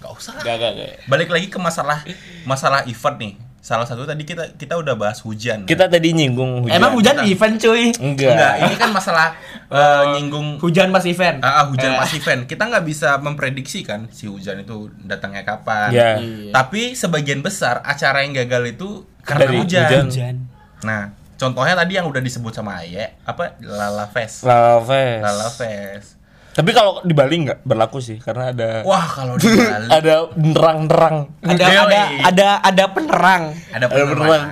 Gak 0.00 0.12
usah. 0.16 0.36
Gak 0.40 0.56
gak 0.56 0.72
gak. 0.80 0.88
Balik 1.12 1.28
lagi 1.28 1.52
ke 1.52 1.60
masalah 1.60 2.08
masalah 2.48 2.88
event 2.88 3.16
nih. 3.20 3.32
Salah 3.60 3.84
satu 3.84 4.08
tadi 4.08 4.24
kita 4.24 4.56
kita 4.56 4.80
udah 4.80 4.96
bahas 4.96 5.20
hujan. 5.20 5.68
Kita 5.68 5.84
tadi 5.84 6.16
nyinggung 6.16 6.64
hujan. 6.64 6.80
Emang 6.80 6.96
hujan 6.96 7.20
event 7.28 7.60
cuy. 7.60 7.92
Enggak. 7.92 8.32
Enggak, 8.32 8.54
ini 8.64 8.74
kan 8.80 8.90
masalah 8.90 9.36
eh, 9.68 10.04
nyinggung 10.16 10.56
Hujan 10.56 10.88
pas 10.88 11.04
event. 11.04 11.44
Ah, 11.44 11.60
ah, 11.60 11.64
hujan 11.68 11.92
Eh, 11.92 11.98
pas 12.00 12.08
event. 12.16 12.40
Kita 12.48 12.62
nggak 12.72 12.84
bisa 12.88 13.20
memprediksi 13.20 13.84
kan 13.84 14.08
si 14.08 14.24
hujan 14.24 14.64
itu 14.64 14.88
datangnya 15.04 15.44
kapan. 15.44 15.92
Iya. 15.92 16.10
Iya. 16.18 16.52
Tapi 16.56 16.96
sebagian 16.96 17.44
besar 17.44 17.84
acara 17.84 18.24
yang 18.24 18.32
gagal 18.32 18.80
itu 18.80 19.04
karena 19.20 19.44
Dari 19.44 19.56
hujan. 19.60 19.84
hujan. 19.84 20.04
Hujan. 20.08 20.36
Nah, 20.80 21.02
contohnya 21.36 21.76
tadi 21.76 21.92
yang 22.00 22.08
udah 22.08 22.24
disebut 22.24 22.56
sama 22.56 22.80
Aye, 22.80 23.20
apa 23.28 23.60
Lala 23.60 24.08
Fest. 24.08 24.40
Lalafest. 24.44 25.20
Lala 25.20 25.48
Fest. 25.52 26.19
Tapi 26.50 26.70
kalau 26.70 26.98
di 27.00 27.12
Bali 27.12 27.46
nggak 27.46 27.62
berlaku 27.62 27.98
sih, 27.98 28.18
karena 28.18 28.50
ada 28.50 28.82
Wah, 28.82 29.06
kalau 29.06 29.34
di 29.34 29.46
Bali 29.70 29.86
ada 29.86 30.14
nerang-nerang. 30.34 31.16
Ada 31.40 31.64
Yoi. 31.64 31.78
ada 31.78 32.00
ada 32.20 32.48
ada 32.60 32.84
penerang. 32.88 33.42
ada 33.70 33.76
ada 33.80 33.86
penerang. 33.88 34.18
penerang. 34.18 34.44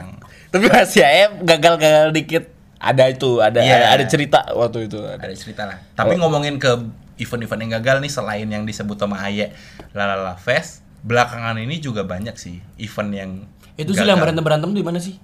Tapi 0.48 0.64
masih 0.66 1.02
ya 1.02 1.26
gagal-gagal 1.36 2.08
dikit. 2.12 2.44
Ada 2.78 3.10
itu, 3.10 3.42
ada 3.42 3.58
Iya. 3.58 3.74
ada, 3.74 3.86
ada 3.92 4.04
cerita 4.06 4.38
waktu 4.54 4.86
itu. 4.86 5.02
Ada. 5.02 5.18
Ada 5.20 5.34
cerita 5.34 5.62
lah. 5.66 5.82
Tapi 5.92 6.14
Oh. 6.14 6.22
ngomongin 6.22 6.56
ke 6.56 6.70
event-event 7.18 7.60
yang 7.60 7.72
gagal 7.74 7.98
nih 7.98 8.08
selain 8.08 8.46
yang 8.46 8.62
disebut 8.62 8.94
sama 8.94 9.18
Aye, 9.18 9.50
Lala 9.90 10.38
Fest, 10.38 10.86
belakangan 11.02 11.58
ini 11.58 11.78
juga 11.78 12.02
banyak 12.02 12.34
sih 12.34 12.62
event 12.78 13.10
yang 13.10 13.30
Itu 13.74 13.90
sih 13.90 14.00
gagal. 14.00 14.08
yang 14.08 14.18
berantem 14.20 14.44
berantem 14.46 14.70
di 14.70 14.80
mana 14.80 14.98
sih? 14.98 15.18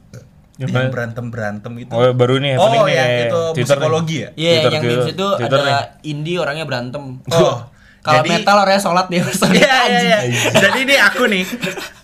Yang 0.54 0.70
berantem 0.88 1.26
berantem 1.28 1.72
itu. 1.76 1.90
Oh, 1.90 2.14
baru 2.14 2.38
nih 2.38 2.54
Oh, 2.54 2.70
happening 2.70 2.82
nih, 2.84 2.94
ya, 2.94 3.04
ya, 3.04 3.18
itu 3.26 3.40
Twitter 3.52 3.76
psikologi 3.76 4.14
nih. 4.14 4.22
ya? 4.22 4.28
Iya, 4.30 4.50
Twitter, 4.52 4.70
yang 4.70 4.82
di 4.82 4.86
Twitter. 4.86 5.06
situ 5.08 5.26
Twitter 5.34 5.58
ada 5.58 5.66
nih. 5.66 5.82
indie 6.06 6.36
orangnya 6.36 6.64
berantem. 6.64 7.02
Oh. 7.28 7.58
Kalau 8.00 8.20
jadi- 8.20 8.30
metal 8.30 8.56
orangnya 8.58 8.82
sholat 8.82 9.06
dia 9.08 9.22
sholat 9.32 9.50
Iya, 9.50 9.64
iya, 9.64 9.98
iya. 9.98 10.18
anjing. 10.20 10.54
Jadi 10.54 10.78
ini 10.80 10.94
aku 10.96 11.22
nih, 11.26 11.44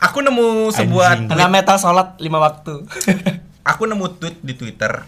aku 0.01 0.19
nemu 0.21 0.47
sebuah 0.73 1.09
Anjing. 1.15 1.29
Karena 1.29 1.47
metal 1.47 1.77
sholat 1.77 2.09
lima 2.17 2.39
waktu. 2.39 2.75
aku 3.71 3.83
nemu 3.85 4.07
tweet 4.17 4.37
di 4.41 4.55
Twitter 4.55 5.05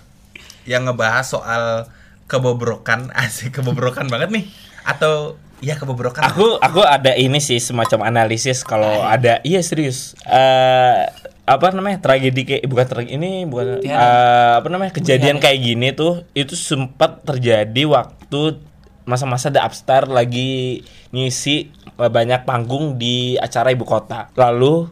yang 0.63 0.85
ngebahas 0.85 1.25
soal 1.25 1.89
kebobrokan, 2.27 3.11
asik 3.19 3.51
kebobrokan 3.55 4.07
banget 4.07 4.31
nih. 4.31 4.45
Atau 4.85 5.35
ya 5.59 5.75
kebobrokan. 5.75 6.23
Aku 6.25 6.59
aku 6.59 6.81
ada 6.81 7.11
ini 7.13 7.39
sih 7.39 7.57
semacam 7.57 8.05
analisis 8.05 8.61
kalau 8.61 9.03
ada 9.03 9.41
iya 9.43 9.59
serius. 9.61 10.13
Eh 10.23 11.09
apa 11.43 11.75
namanya 11.75 11.99
tragedi 11.99 12.47
kayak 12.47 12.63
bukan 12.71 12.87
tragedi 12.87 13.19
ini 13.19 13.31
bukan 13.51 13.83
Tiara. 13.83 13.99
eh, 13.99 14.53
apa 14.63 14.69
namanya 14.71 14.93
kejadian 14.95 15.43
kayak 15.43 15.59
gini 15.59 15.91
tuh 15.91 16.23
itu 16.39 16.55
sempat 16.55 17.27
terjadi 17.27 17.83
waktu 17.91 18.63
masa-masa 19.03 19.51
The 19.51 19.59
Upstart 19.59 20.07
lagi 20.07 20.87
ngisi 21.11 21.71
eh, 21.99 22.11
banyak 22.11 22.47
panggung 22.47 22.97
di 22.99 23.35
acara 23.39 23.75
ibu 23.75 23.83
kota. 23.83 24.31
Lalu 24.39 24.87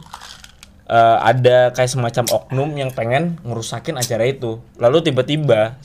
eh, 0.91 1.19
ada 1.23 1.71
kayak 1.71 1.91
semacam 1.91 2.25
oknum 2.43 2.71
yang 2.75 2.91
pengen 2.91 3.39
ngerusakin 3.47 3.95
acara 3.95 4.27
itu. 4.27 4.59
Lalu 4.83 5.07
tiba-tiba 5.07 5.79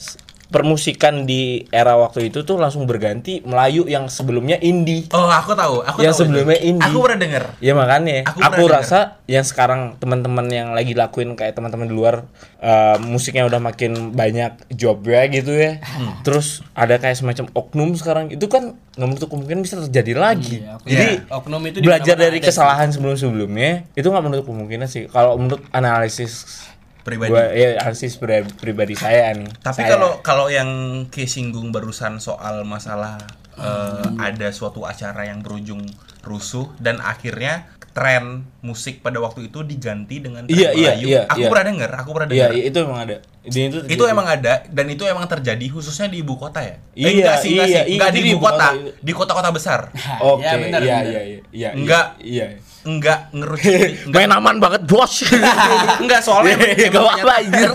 permusikan 0.46 1.26
di 1.26 1.66
era 1.74 1.98
waktu 1.98 2.30
itu 2.30 2.46
tuh 2.46 2.54
langsung 2.54 2.86
berganti 2.86 3.42
Melayu 3.42 3.90
yang 3.90 4.06
sebelumnya 4.06 4.56
indie. 4.62 5.10
Oh, 5.10 5.26
aku 5.26 5.58
tahu. 5.58 5.82
Aku 5.82 5.98
Yang 6.02 6.14
tahu 6.14 6.22
sebelumnya 6.26 6.58
itu. 6.58 6.68
indie. 6.70 6.86
Aku 6.86 6.98
pernah 7.02 7.18
denger. 7.18 7.44
Ya 7.58 7.72
makanya 7.74 8.22
Aku 8.30 8.38
aku, 8.42 8.62
rasa 8.70 9.18
yang 9.26 9.42
sekarang 9.42 9.98
teman-teman 9.98 10.46
yang 10.46 10.70
lagi 10.70 10.94
lakuin 10.94 11.34
kayak 11.34 11.58
teman-teman 11.58 11.90
di 11.90 11.94
luar 11.94 12.30
eh, 12.62 12.96
musiknya 13.02 13.42
udah 13.46 13.58
makin 13.58 14.14
banyak 14.14 14.70
jobnya 14.70 15.26
gitu 15.28 15.50
ya. 15.50 15.82
Hmm. 15.82 16.22
Terus 16.22 16.62
ada 16.78 16.96
kayak 16.96 17.18
semacam 17.18 17.50
oknum 17.50 17.90
sekarang 17.98 18.30
itu 18.30 18.46
kan 18.46 18.78
nggak 18.96 19.08
menutup 19.10 19.28
kemungkinan 19.34 19.60
bisa 19.66 19.82
terjadi 19.82 20.12
lagi. 20.14 20.62
Iya, 20.62 20.78
oknum. 20.78 20.88
Jadi 20.88 21.06
Iya, 21.06 21.34
oknum 21.34 21.62
itu 21.66 21.76
belajar 21.82 22.16
dari 22.16 22.38
kesalahan 22.38 22.88
sebelum-sebelumnya 22.94 23.70
itu 23.92 24.06
nggak 24.06 24.24
menutup 24.24 24.46
kemungkinan 24.46 24.86
sih. 24.86 25.10
Kalau 25.10 25.34
menurut 25.36 25.60
analisis 25.74 26.62
Pribadi. 27.06 27.30
gua, 27.30 27.54
ya 27.54 27.78
analisis 27.86 28.18
pri- 28.18 28.50
pribadi 28.58 28.98
saya 28.98 29.30
nih. 29.30 29.46
Tapi 29.62 29.86
kalau 29.86 30.18
kalau 30.26 30.50
yang 30.50 30.66
kesinggung 31.06 31.70
barusan 31.70 32.18
soal 32.18 32.66
masalah 32.66 33.22
eh, 33.54 34.06
ada 34.18 34.50
suatu 34.50 34.82
acara 34.82 35.22
yang 35.30 35.38
berujung 35.38 35.86
rusuh 36.26 36.66
dan 36.82 36.98
akhirnya 36.98 37.75
tren 37.96 38.44
musik 38.60 39.00
pada 39.00 39.16
waktu 39.24 39.48
itu 39.48 39.64
diganti 39.64 40.20
dengan 40.20 40.44
tren 40.44 40.52
Iya, 40.52 40.68
iya, 40.76 40.90
Melayu. 40.92 41.06
iya, 41.08 41.20
aku 41.24 41.40
iya. 41.40 41.48
pernah 41.48 41.64
denger, 41.72 41.90
aku 41.96 42.10
pernah 42.12 42.28
Iya, 42.28 42.46
denger. 42.52 42.68
itu 42.68 42.78
emang 42.84 42.98
ada. 43.08 43.16
Di 43.46 43.60
itu, 43.72 43.78
itu 43.88 44.04
emang 44.04 44.26
ada 44.28 44.54
dan 44.68 44.86
itu 44.92 45.02
emang 45.08 45.24
terjadi 45.24 45.64
khususnya 45.72 46.12
di 46.12 46.20
ibu 46.20 46.36
kota 46.36 46.60
ya? 46.60 46.76
Iya, 46.92 47.06
eh, 47.08 47.12
enggak 47.16 47.36
sih, 47.40 47.50
enggak 47.56 47.68
iya, 47.72 47.80
sih. 47.80 47.92
Enggak 47.96 48.08
iya, 48.12 48.16
di 48.16 48.20
di 48.20 48.28
ibu 48.36 48.40
kota, 48.44 48.68
kota. 48.68 48.68
di 49.00 49.12
kota-kota 49.16 49.48
besar. 49.48 49.80
Oke, 50.20 50.44
Ya, 50.44 50.52
benar, 50.60 50.80
iya, 50.84 50.96
benar. 51.00 51.04
iya, 51.08 51.20
iya, 51.24 51.40
iya. 51.56 51.70
Enggak. 51.72 52.06
Iya. 52.20 52.46
Enggak 52.84 53.18
ngerucut. 53.32 53.90
enggak, 54.12 54.20
Main 54.20 54.32
aman 54.36 54.56
banget, 54.60 54.82
Bos. 54.84 55.14
enggak 56.04 56.20
soalnya 56.20 56.52
emang, 56.52 56.70
emang 56.76 57.04
apa-apa 57.16 57.34
anjir. 57.40 57.70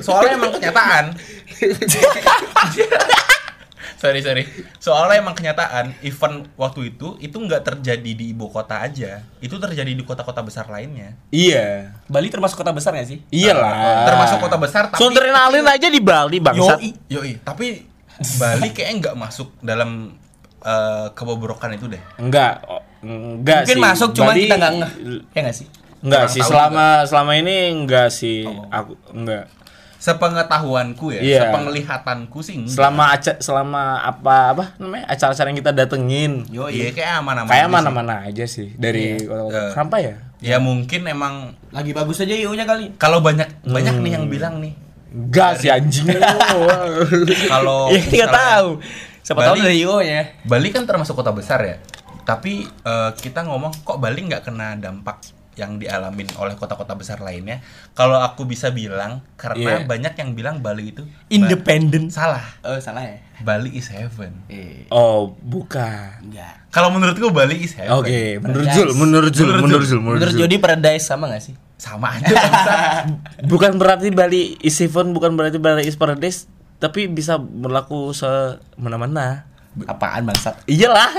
soalnya 0.00 0.32
emang 0.32 0.50
kenyataan 0.56 1.04
sorry 4.04 4.20
sorry 4.20 4.44
soalnya 4.76 5.16
emang 5.18 5.32
kenyataan 5.32 5.96
event 6.00 6.44
waktu 6.54 6.92
itu 6.92 7.16
itu 7.18 7.32
nggak 7.34 7.64
terjadi 7.64 8.10
di 8.10 8.30
ibu 8.30 8.46
kota 8.46 8.76
aja 8.78 9.24
itu 9.40 9.56
terjadi 9.56 9.88
di 9.88 10.02
kota-kota 10.02 10.40
besar 10.40 10.68
lainnya 10.68 11.16
Iya. 11.30 11.96
Bali 12.04 12.28
termasuk 12.28 12.60
kota 12.60 12.68
besar 12.70 12.92
gak 12.92 13.08
sih? 13.08 13.24
Iyalah. 13.26 14.04
termasuk 14.04 14.38
kota 14.38 14.56
besar 14.56 14.82
tapi 14.86 15.00
Soundrenalin 15.00 15.64
aja 15.64 15.88
di 15.88 15.98
Bali, 15.98 16.36
bangsat. 16.38 16.78
Yoi. 16.78 16.92
yoi 17.08 17.32
tapi 17.40 17.80
Bali 18.36 18.68
kayaknya 18.70 18.94
nggak 19.02 19.16
masuk 19.16 19.56
dalam 19.58 20.12
eh, 20.60 21.06
kebobrokan 21.10 21.72
itu 21.72 21.88
deh 21.88 22.02
Enggak, 22.16 22.60
oh, 22.64 22.84
enggak 23.00 23.64
Mungkin 23.64 23.74
sih. 23.74 23.82
masuk 23.82 24.10
cuma 24.12 24.30
Bali- 24.30 24.44
kita 24.44 24.54
nggak 24.54 24.72
ngeh. 24.74 24.92
Ya 25.30 25.40
gak 25.42 25.56
sih? 25.56 25.66
Enggak 25.98 26.24
sih, 26.28 26.40
selama 26.40 26.86
selama 27.02 27.32
ini 27.34 27.56
enggak 27.74 28.08
sih. 28.10 28.44
Aku 28.68 28.92
enggak. 29.10 29.48
Sepengetahuanku 30.04 31.06
ya 31.10 31.20
Iya. 31.20 31.40
sepenglihatanku 31.48 32.38
sih 32.40 32.60
enggak. 32.60 32.76
Selama 32.76 33.04
aca 33.08 33.32
selama 33.40 33.82
apa 33.98 34.36
apa 34.52 34.64
namanya 34.76 35.04
acara-acara 35.08 35.46
yang 35.48 35.58
kita 35.58 35.72
datengin. 35.72 36.32
Yo, 36.48 36.68
iya 36.68 36.92
kayak 36.92 37.24
aman-aman 37.24 37.48
Kayak 37.48 37.64
aja 37.64 37.72
mana-mana 37.72 38.14
aja 38.22 38.44
sih 38.44 38.68
dari 38.74 39.16
kota-kota. 39.18 39.56
Eh. 39.56 39.70
Kenapa 39.72 39.96
ya? 39.98 40.14
sih. 40.36 40.44
ya 40.44 40.56
mungkin 40.60 41.00
emang 41.04 41.34
Lagi 41.70 41.90
bagus 41.90 42.20
aja 42.20 42.36
IO-nya 42.36 42.64
kali. 42.64 42.92
kalau 42.94 43.24
banyak 43.24 43.48
banyak 43.64 43.94
nih 43.96 44.10
Hmm. 44.12 44.16
yang 44.20 44.26
bilang 44.28 44.54
nih 44.60 44.76
Enggak 45.08 45.56
sih 45.56 45.70
anjing. 45.70 46.04
kalau 47.48 47.88
ya 47.88 48.00
kita 48.02 48.26
tahu. 48.28 48.68
Siapa 49.22 49.40
tahu 49.42 49.56
dari 49.58 49.80
IO-nya. 49.80 50.42
Bali 50.44 50.68
kan 50.68 50.84
termasuk 50.84 51.14
kota 51.14 51.30
besar 51.30 51.62
ya. 51.62 51.76
Tapi 52.22 52.64
eh, 52.66 53.10
kita 53.14 53.44
ngomong 53.44 53.72
kok 53.80 53.96
Bali 53.96 54.20
nggak 54.22 54.44
kena 54.44 54.74
dampak 54.74 55.22
yang 55.54 55.76
dialamin 55.76 56.26
oleh 56.34 56.54
kota-kota 56.54 56.94
besar 56.94 57.18
lainnya. 57.18 57.62
Kalau 57.92 58.18
aku 58.18 58.42
bisa 58.44 58.70
bilang 58.70 59.22
karena 59.34 59.80
Iya. 59.80 59.86
banyak 59.86 60.14
yang 60.14 60.30
bilang 60.32 60.58
Bali 60.58 60.90
itu 60.90 61.02
Independen. 61.28 62.10
salah. 62.10 62.42
Oh, 62.60 62.74
salah 62.76 63.02
ya? 63.02 63.18
Bali 63.40 63.70
is 63.72 63.86
heaven. 63.88 64.46
Eh, 64.46 64.86
oh, 64.88 65.34
bukan. 65.36 66.22
enggak. 66.22 66.70
Kalau 66.70 66.90
menurutku 66.90 67.30
Bali 67.30 67.62
is 67.62 67.74
heaven. 67.74 67.94
Oke, 67.96 68.38
menurut. 68.38 68.66
Zul, 68.68 68.88
menurut 68.94 69.32
Zul, 69.32 69.46
Menurut 69.48 69.62
menurut 69.62 69.86
Zul. 69.86 69.90
Zul, 69.90 70.00
menurut 70.00 70.20
Menurut. 70.22 70.38
Jody 70.38 70.56
Paradise 70.58 71.04
sama 71.04 71.30
gak 71.30 71.42
sih? 71.42 71.54
Sama 71.74 72.14
aja. 72.14 72.30
Bukan 73.50 73.76
berarti 73.76 74.08
Bali 74.08 74.56
is 74.58 74.78
heaven, 74.78 75.12
bukan 75.12 75.34
berarti 75.34 75.58
Bali 75.58 75.84
is 75.84 75.94
paradise, 75.94 76.46
tapi 76.78 77.06
bisa 77.06 77.36
berlaku 77.36 78.14
semena-mana. 78.14 79.44
Apaan 79.84 80.22
bangsat? 80.22 80.62
Iyalah, 80.64 81.10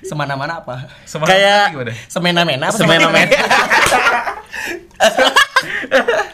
Semana-mana 0.00 0.60
apa? 0.60 0.86
Sama 1.02 1.24
Kayak- 1.24 1.72
gimana? 1.72 1.92
Semena-mena 2.06 2.64
apa? 2.66 2.76
semena-mena. 2.76 3.28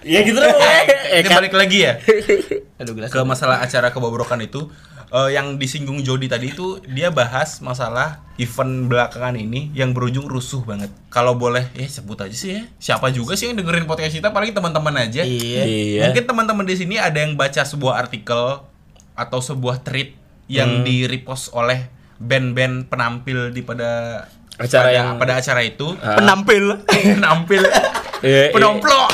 ya 0.05 0.21
gitu 0.21 0.37
loh. 0.37 0.49
Eh, 0.51 1.21
Ini 1.21 1.27
kan? 1.27 1.37
balik 1.39 1.55
lagi 1.55 1.79
ya 1.81 1.97
Aduh, 2.81 2.93
gelas. 2.93 3.09
ke 3.09 3.21
masalah 3.23 3.61
acara 3.61 3.89
kebobrokan 3.89 4.41
itu. 4.41 4.69
Eh, 5.09 5.31
yang 5.31 5.57
disinggung 5.57 6.03
Jody 6.03 6.27
tadi 6.27 6.51
itu 6.51 6.83
dia 6.85 7.07
bahas 7.09 7.63
masalah 7.63 8.19
event 8.35 8.91
belakangan 8.91 9.39
ini 9.39 9.71
yang 9.71 9.95
berujung 9.95 10.27
rusuh 10.27 10.61
banget. 10.61 10.91
Kalau 11.07 11.39
boleh, 11.39 11.71
eh 11.73 11.87
sebut 11.87 12.19
aja 12.19 12.35
sih 12.35 12.51
ya. 12.53 12.63
Siapa 12.77 13.09
juga 13.09 13.33
sih 13.33 13.47
yang 13.47 13.57
dengerin 13.57 13.87
podcast 13.87 14.11
kita? 14.13 14.29
Paling 14.29 14.51
teman-teman 14.51 14.95
aja. 14.99 15.23
Iya. 15.23 15.63
Iya. 15.65 16.01
Mungkin 16.11 16.25
teman-teman 16.27 16.67
di 16.67 16.75
sini 16.75 16.99
ada 16.99 17.15
yang 17.15 17.33
baca 17.35 17.63
sebuah 17.63 17.95
artikel 17.97 18.67
atau 19.15 19.39
sebuah 19.39 19.81
tweet 19.81 20.19
yang 20.45 20.83
Hmm. 20.83 20.85
di 20.85 21.07
repost 21.07 21.55
oleh 21.55 21.87
band-band 22.17 22.87
penampil 22.87 23.51
di 23.51 23.61
pada 23.61 24.25
Acara 24.55 24.87
pada, 24.87 24.91
yang- 24.91 25.19
pada 25.19 25.33
acara 25.37 25.61
itu. 25.61 25.99
Ah. 25.99 26.15
Penampil. 26.15 26.79
penampil 27.17 27.63
Iya, 28.25 28.49
iya. 28.49 28.53
penomplok. 28.53 29.11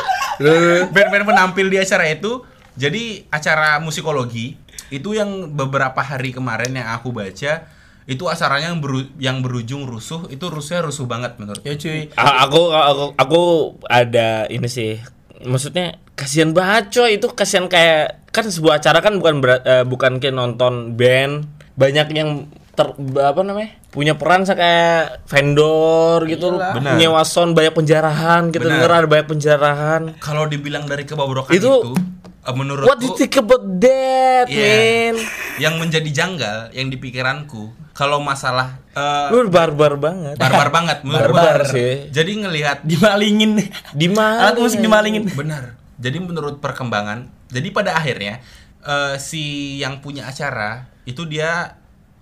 Band-band 0.90 1.24
penampil 1.26 1.66
di 1.66 1.76
acara 1.76 2.06
itu. 2.06 2.44
Jadi 2.72 3.26
acara 3.28 3.76
musikologi 3.78 4.56
itu 4.88 5.12
yang 5.12 5.50
beberapa 5.50 5.98
hari 5.98 6.30
kemarin 6.30 6.72
yang 6.72 6.88
aku 6.90 7.10
baca 7.10 7.66
itu 8.04 8.24
acaranya 8.26 8.68
yang, 8.68 8.80
beru- 8.80 9.12
yang 9.16 9.38
berujung 9.38 9.84
rusuh 9.84 10.26
itu 10.28 10.42
rusuhnya 10.42 10.82
rusuh 10.82 11.04
banget 11.04 11.36
menurut 11.36 11.60
Ya 11.62 11.74
cuy. 11.74 12.08
A- 12.14 12.42
aku, 12.42 12.70
aku 12.70 13.04
aku 13.14 13.42
ada 13.86 14.46
ini 14.46 14.66
sih. 14.66 14.98
Maksudnya 15.40 15.96
kasihan 16.14 16.50
banget 16.50 16.90
coy 16.90 17.16
itu 17.16 17.26
kasihan 17.30 17.66
kayak 17.66 18.28
kan 18.28 18.44
sebuah 18.44 18.78
acara 18.78 19.00
kan 19.00 19.16
bukan 19.16 19.38
eh, 19.42 19.84
bukan 19.84 20.18
kayak 20.18 20.34
nonton 20.34 20.94
band 20.94 21.48
banyak 21.72 22.06
yang 22.10 22.30
ter 22.70 22.86
apa 23.18 23.40
namanya 23.40 23.70
punya 23.88 24.14
peran 24.14 24.46
kayak 24.46 25.26
vendor 25.26 26.22
gitu 26.24 26.54
Iyalah. 26.54 26.72
Benar. 26.72 26.94
nyewa 26.96 27.22
sound 27.24 27.52
banyak 27.52 27.74
penjarahan 27.74 28.42
kita 28.48 28.62
Benar. 28.62 28.72
denger 28.76 28.90
ada 28.92 29.08
banyak 29.08 29.28
penjarahan 29.28 30.02
kalau 30.18 30.46
dibilang 30.46 30.84
dari 30.84 31.02
kebobrokan 31.02 31.50
itu, 31.50 31.66
Itu- 31.66 31.98
eh, 32.40 32.54
menurutku 32.54 32.86
what 32.86 32.96
do 32.96 33.06
you 33.06 33.14
think 33.14 33.34
about 33.36 33.60
that 33.78 34.46
Iya. 34.46 34.62
man 34.62 35.14
yang 35.64 35.74
menjadi 35.76 36.08
janggal 36.08 36.58
yang 36.70 36.86
di 36.86 36.96
pikiranku 36.96 37.68
kalau 37.90 38.16
masalah 38.18 38.78
eh, 38.88 39.28
lu 39.28 39.44
barbar 39.46 39.98
banget 39.98 40.34
barbar 40.36 40.70
banget 40.78 40.98
menurut 41.02 41.34
Barbar 41.34 41.58
gua. 41.60 41.68
sih. 41.68 42.06
jadi 42.08 42.30
ngelihat 42.38 42.78
Dimalingin. 42.82 43.58
di 43.90 44.08
mana 44.08 44.48
Alat 44.48 44.56
musik 44.56 44.78
dimalingin. 44.78 45.26
benar 45.28 45.74
jadi 45.96 46.16
menurut 46.16 46.58
perkembangan 46.58 47.26
jadi 47.46 47.66
pada 47.68 47.92
akhirnya 47.92 48.38
eh, 48.82 49.16
si 49.16 49.42
yang 49.76 49.98
punya 49.98 50.24
acara 50.24 50.84
itu 51.04 51.24
dia 51.24 51.76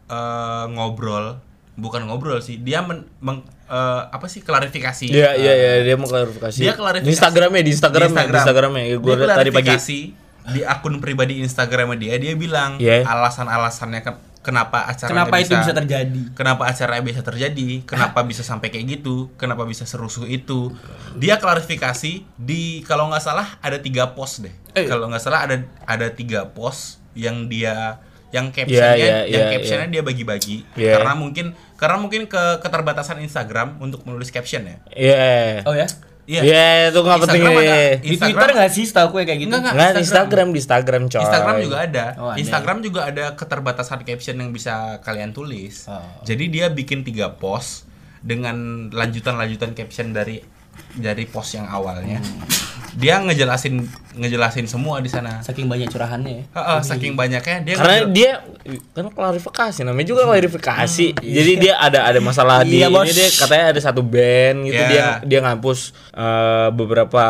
eh, 0.07 0.65
ngobrol 0.69 1.39
bukan 1.75 2.03
ngobrol 2.05 2.39
sih 2.39 2.59
dia 2.59 2.81
men, 2.81 3.07
meng- 3.19 3.47
eh, 3.65 4.03
apa 4.05 4.27
sih 4.27 4.41
klarifikasi 4.41 5.07
Iya 5.07 5.35
iya 5.35 5.53
Eh, 5.53 5.57
iya 5.57 5.73
dia 5.85 5.95
mau 5.95 6.07
klarifikasi. 6.07 6.59
dia 6.59 6.73
klarifikasi 6.73 7.05
Di 7.05 7.13
Instagramnya 7.13 7.61
di 7.61 7.71
Instagram 7.71 8.09
di 8.09 8.17
Instagramnya 8.35 8.83
Dia 8.85 8.97
gue 8.97 9.15
liat 9.17 9.29
tadi 9.37 9.51
pagi. 9.53 9.71
di 10.49 10.61
akun 10.65 10.97
pribadi 10.99 11.39
Instagramnya 11.39 11.97
dia 11.97 12.15
dia 12.17 12.33
bilang 12.35 12.79
Iya. 12.79 13.05
alasan-alasannya 13.05 14.01
ke- 14.01 14.21
kenapa 14.41 14.87
acara 14.87 15.11
Kenapa 15.11 15.35
itu 15.39 15.53
bisa 15.53 15.73
terjadi? 15.73 16.23
kenapa 16.33 16.63
acaranya 16.65 17.05
bisa 17.05 17.21
terjadi 17.21 17.69
kenapa 17.85 18.23
bisa 18.23 18.41
sampai 18.41 18.69
kayak 18.69 18.99
gitu 18.99 19.29
kenapa 19.35 19.63
bisa 19.63 19.83
serusuh 19.83 20.25
itu 20.25 20.73
dia 21.15 21.37
klarifikasi 21.37 22.23
di 22.35 22.63
kalau 22.83 23.09
nggak 23.09 23.21
salah 23.21 23.59
ada 23.59 23.77
tiga 23.77 24.13
post 24.13 24.41
deh 24.41 24.55
Eh. 24.73 24.87
kalau 24.87 25.07
nggak 25.07 25.21
salah 25.21 25.43
ada 25.43 25.57
ada 25.85 26.07
tiga 26.09 26.47
post 26.47 27.03
yang 27.13 27.47
dia 27.47 27.99
yang 28.29 28.53
captionnya 28.53 28.95
iya, 28.95 29.17
yang 29.25 29.49
iya, 29.49 29.53
captionnya 29.55 29.89
dia 29.89 30.03
bagi-bagi 30.03 30.61
Iya. 30.75 31.01
karena 31.01 31.13
mungkin 31.15 31.47
karena 31.75 31.97
mungkin 31.97 32.29
ke 32.29 32.43
keterbatasan 32.61 33.19
Instagram 33.19 33.81
untuk 33.81 34.05
menulis 34.05 34.29
caption 34.29 34.63
ya 34.63 34.77
Iya. 34.93 35.65
Oh 35.65 35.73
ya? 35.73 35.89
Iya. 36.29 36.41
Iya 36.45 36.67
itu 36.93 37.01
nggak 37.01 37.19
penting 37.25 37.41
Instagram 37.41 37.65
ada. 37.65 37.73
ya. 37.73 37.81
Di 38.05 38.17
Twitter 38.21 38.49
nggak 38.53 38.71
sih 38.77 38.85
setahu 38.85 39.07
gue 39.17 39.23
kayak 39.25 39.41
gitu? 39.41 39.49
Enggak, 39.49 39.73
enggak. 39.73 39.89
Instagram. 39.97 40.05
Instagram 40.05 40.47
di 40.53 40.59
Instagram 40.61 41.03
coy. 41.09 41.23
Instagram 41.25 41.57
juga 41.65 41.79
ada. 41.81 42.05
Oh, 42.21 42.29
ada. 42.29 42.37
Instagram 42.37 42.79
juga 42.85 43.01
ada 43.09 43.25
keterbatasan 43.33 44.01
caption 44.05 44.37
yang 44.37 44.51
bisa 44.53 45.01
kalian 45.01 45.33
tulis. 45.33 45.89
Oh. 45.89 46.05
Jadi 46.29 46.45
dia 46.53 46.69
bikin 46.69 47.01
tiga 47.01 47.33
post 47.33 47.89
dengan 48.21 48.89
lanjutan-lanjutan 48.93 49.73
caption 49.73 50.13
dari 50.13 50.45
dari 51.01 51.25
post 51.25 51.57
yang 51.57 51.65
awalnya. 51.65 52.21
Dia 52.99 53.15
ngejelasin 53.21 53.87
ngejelasin 54.13 54.67
semua 54.67 54.99
di 54.99 55.07
sana. 55.07 55.39
Saking 55.41 55.65
banyak 55.65 55.87
curahannya 55.87 56.33
ya. 56.33 56.45
Heeh, 56.51 56.79
saking 56.83 57.15
banyaknya 57.15 57.63
dia 57.63 57.75
Karena 57.77 57.95
ngejel- 58.03 58.13
dia 58.13 58.33
kan 58.93 59.07
klarifikasi 59.09 59.81
namanya 59.81 60.07
juga 60.09 60.27
klarifikasi. 60.27 61.07
Jadi 61.15 61.53
dia 61.57 61.79
ada 61.79 62.03
ada 62.05 62.19
masalah 62.19 62.61
di 62.61 62.79
Iya, 62.79 62.91
ini 62.91 63.13
dia 63.13 63.29
katanya 63.31 63.65
ada 63.71 63.81
satu 63.81 64.03
band 64.03 64.67
gitu 64.67 64.75
Iya. 64.77 64.91
dia 64.91 65.05
dia 65.23 65.39
ngapus 65.41 65.79
eh, 66.13 66.69
beberapa 66.71 67.23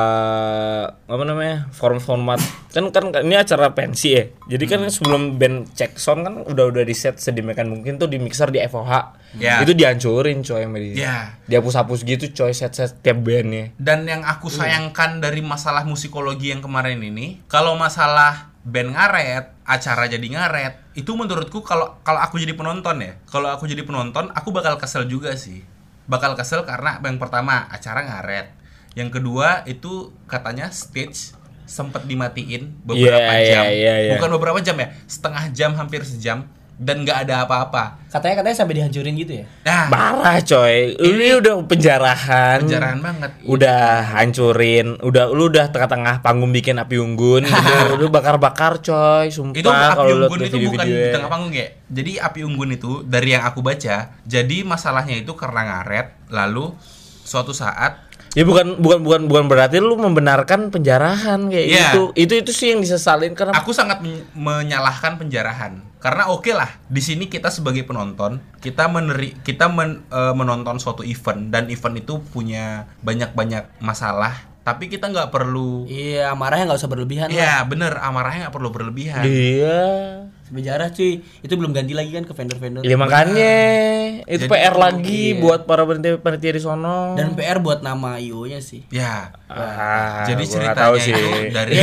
apa 0.88 1.22
namanya 1.22 1.68
format-format 1.70 2.40
kan 2.70 2.84
kan 2.88 3.20
ini 3.20 3.34
acara 3.34 3.72
pensi 3.72 4.12
ya 4.12 4.24
jadi 4.46 4.64
kan 4.66 4.80
Hmm. 4.80 4.92
sebelum 4.92 5.22
band 5.34 5.72
cek 5.72 5.96
sound 5.96 6.20
kan 6.22 6.34
udah 6.42 6.68
udah 6.68 6.82
di 6.82 6.92
set 6.92 7.16
sedemikian 7.16 7.66
mungkin 7.66 7.96
tuh 7.96 8.06
di 8.06 8.16
mixer 8.16 8.48
di 8.48 8.60
FOH 8.60 9.16
Ya. 9.34 9.60
itu 9.60 9.72
dihancurin 9.72 10.40
coy 10.40 10.62
sama 10.62 10.78
dia 10.78 10.94
Ya. 10.94 11.16
dihapus-hapus 11.46 12.00
gitu 12.02 12.24
coy 12.34 12.48
set-set 12.50 12.96
tiap 12.98 13.18
bandnya 13.18 13.72
Dan 13.74 14.04
yang 14.04 14.22
aku 14.22 14.48
sayangkan 14.48 15.20
dari 15.20 15.44
masalah 15.58 15.82
musikologi 15.82 16.54
yang 16.54 16.62
kemarin 16.62 17.02
ini, 17.02 17.42
kalau 17.50 17.74
masalah 17.74 18.54
band 18.62 18.94
ngaret, 18.94 19.50
acara 19.66 20.06
jadi 20.06 20.22
ngaret, 20.22 20.94
itu 20.94 21.10
menurutku 21.18 21.66
kalau 21.66 21.98
kalau 22.06 22.22
aku 22.22 22.38
jadi 22.38 22.54
penonton 22.54 23.02
ya, 23.02 23.18
kalau 23.26 23.50
aku 23.50 23.66
jadi 23.66 23.82
penonton, 23.82 24.30
aku 24.38 24.54
bakal 24.54 24.78
kesel 24.78 25.10
juga 25.10 25.34
sih. 25.34 25.66
Bakal 26.06 26.38
kesel 26.38 26.62
karena 26.62 27.02
yang 27.02 27.18
pertama 27.18 27.66
acara 27.66 28.06
ngaret, 28.06 28.54
yang 28.94 29.10
kedua 29.10 29.66
itu 29.66 30.14
katanya 30.30 30.70
stage 30.70 31.34
sempet 31.66 32.06
dimatiin 32.06 32.78
beberapa 32.86 33.34
Iya, 33.34 33.50
jam, 33.50 33.62
iya, 33.66 33.74
iya, 33.74 33.94
iya. 34.06 34.10
bukan 34.14 34.30
beberapa 34.38 34.62
jam 34.62 34.78
ya, 34.78 34.94
setengah 35.10 35.50
jam 35.50 35.74
hampir 35.74 36.06
sejam 36.06 36.46
dan 36.78 37.02
nggak 37.02 37.26
ada 37.26 37.42
apa-apa. 37.42 37.98
Katanya 38.08 38.40
katanya 38.40 38.56
sampai 38.56 38.74
dihancurin 38.78 39.14
gitu 39.18 39.32
ya. 39.42 39.44
Nah, 39.66 39.90
parah 39.90 40.38
coy 40.40 40.94
ini 40.96 41.26
udah 41.36 41.54
penjarahan 41.66 42.58
penjarahan 42.64 42.98
banget. 43.02 43.30
udah 43.44 43.82
hancurin 44.16 44.86
udah 45.02 45.24
lu 45.28 45.50
udah 45.50 45.68
tengah-tengah 45.68 46.22
panggung 46.22 46.54
bikin 46.54 46.78
api 46.78 46.96
unggun 46.96 47.44
gitu. 47.50 47.98
lu 48.00 48.08
bakar-bakar 48.08 48.80
coy 48.80 49.28
sumpah 49.28 49.58
itu 49.58 49.68
api 49.68 50.10
unggun 50.14 50.40
itu 50.40 50.56
bukan 50.56 50.86
video-video 50.86 50.96
di 50.96 51.10
tengah 51.12 51.28
panggung 51.28 51.52
ya 51.52 51.66
jadi 51.90 52.12
api 52.30 52.40
unggun 52.46 52.70
itu 52.78 52.90
dari 53.04 53.34
yang 53.36 53.44
aku 53.44 53.60
baca 53.60 53.96
jadi 54.24 54.56
masalahnya 54.64 55.20
itu 55.20 55.32
karena 55.36 55.60
ngaret 55.68 56.30
lalu 56.32 56.72
suatu 57.28 57.52
saat 57.52 58.07
Ya 58.32 58.42
bukan 58.42 58.76
bukan 58.76 59.00
bukan 59.00 59.22
bukan 59.24 59.44
berarti 59.46 59.78
lu 59.78 59.94
membenarkan 59.94 60.68
penjarahan 60.68 61.48
kayak 61.48 61.66
Iya. 61.66 61.76
gitu. 61.90 62.02
Itu 62.12 62.32
itu 62.36 62.50
sih 62.50 62.70
yang 62.70 62.80
disesalin 62.80 63.32
karena 63.32 63.52
aku 63.52 63.72
sangat 63.72 63.98
men- 63.98 64.26
menyalahkan 64.32 65.16
penjarahan 65.16 65.80
karena 65.98 66.28
oke 66.28 66.46
lah 66.48 66.70
di 66.86 67.00
sini 67.00 67.26
kita 67.26 67.48
sebagai 67.48 67.82
penonton 67.82 68.38
kita 68.58 68.86
meneri 68.86 69.34
kita 69.36 69.66
men- 69.66 70.06
eh, 70.06 70.30
menonton 70.30 70.76
suatu 70.76 71.02
event 71.02 71.48
dan 71.48 71.66
event 71.66 71.96
itu 71.96 72.22
punya 72.24 72.86
banyak 73.00 73.32
banyak 73.32 73.66
masalah 73.78 74.30
tapi 74.60 74.86
kita 74.86 75.08
nggak 75.08 75.28
perlu 75.28 75.88
Iya, 75.88 76.30
marahnya 76.32 76.68
nggak 76.68 76.78
usah 76.78 76.86
berlebihan 76.86 77.26
lah. 77.26 77.34
ya 77.34 77.54
bener 77.64 77.96
amarahnya 77.96 78.46
nggak 78.46 78.54
perlu 78.54 78.70
berlebihan 78.70 79.24
Iya. 79.24 79.80
Sejarah 80.48 80.88
cuy, 80.90 81.20
itu 81.20 81.54
belum 81.54 81.70
ganti 81.70 81.92
lagi 81.92 82.10
kan 82.10 82.24
ke 82.24 82.32
vendor-vendor. 82.32 82.82
Ya 82.82 82.96
makanya 82.96 83.54
itu 84.24 84.44
Jadi 84.44 84.50
PR 84.50 84.72
itu, 84.72 84.80
lagi 84.80 85.22
iya. 85.30 85.40
buat 85.40 85.60
para 85.64 85.84
panitia 85.84 86.16
panitia 86.16 86.52
di 86.52 86.60
sono. 86.60 87.12
Dan 87.14 87.36
PR 87.36 87.60
buat 87.60 87.80
nama 87.80 88.16
IO-nya 88.16 88.58
sih. 88.58 88.88
ya 88.88 89.32
ah, 89.46 90.24
jadi 90.24 90.42
ceritanya 90.42 90.76
tahu 90.76 90.94
sih. 90.96 91.12
itu 91.12 91.26
dari 91.50 91.74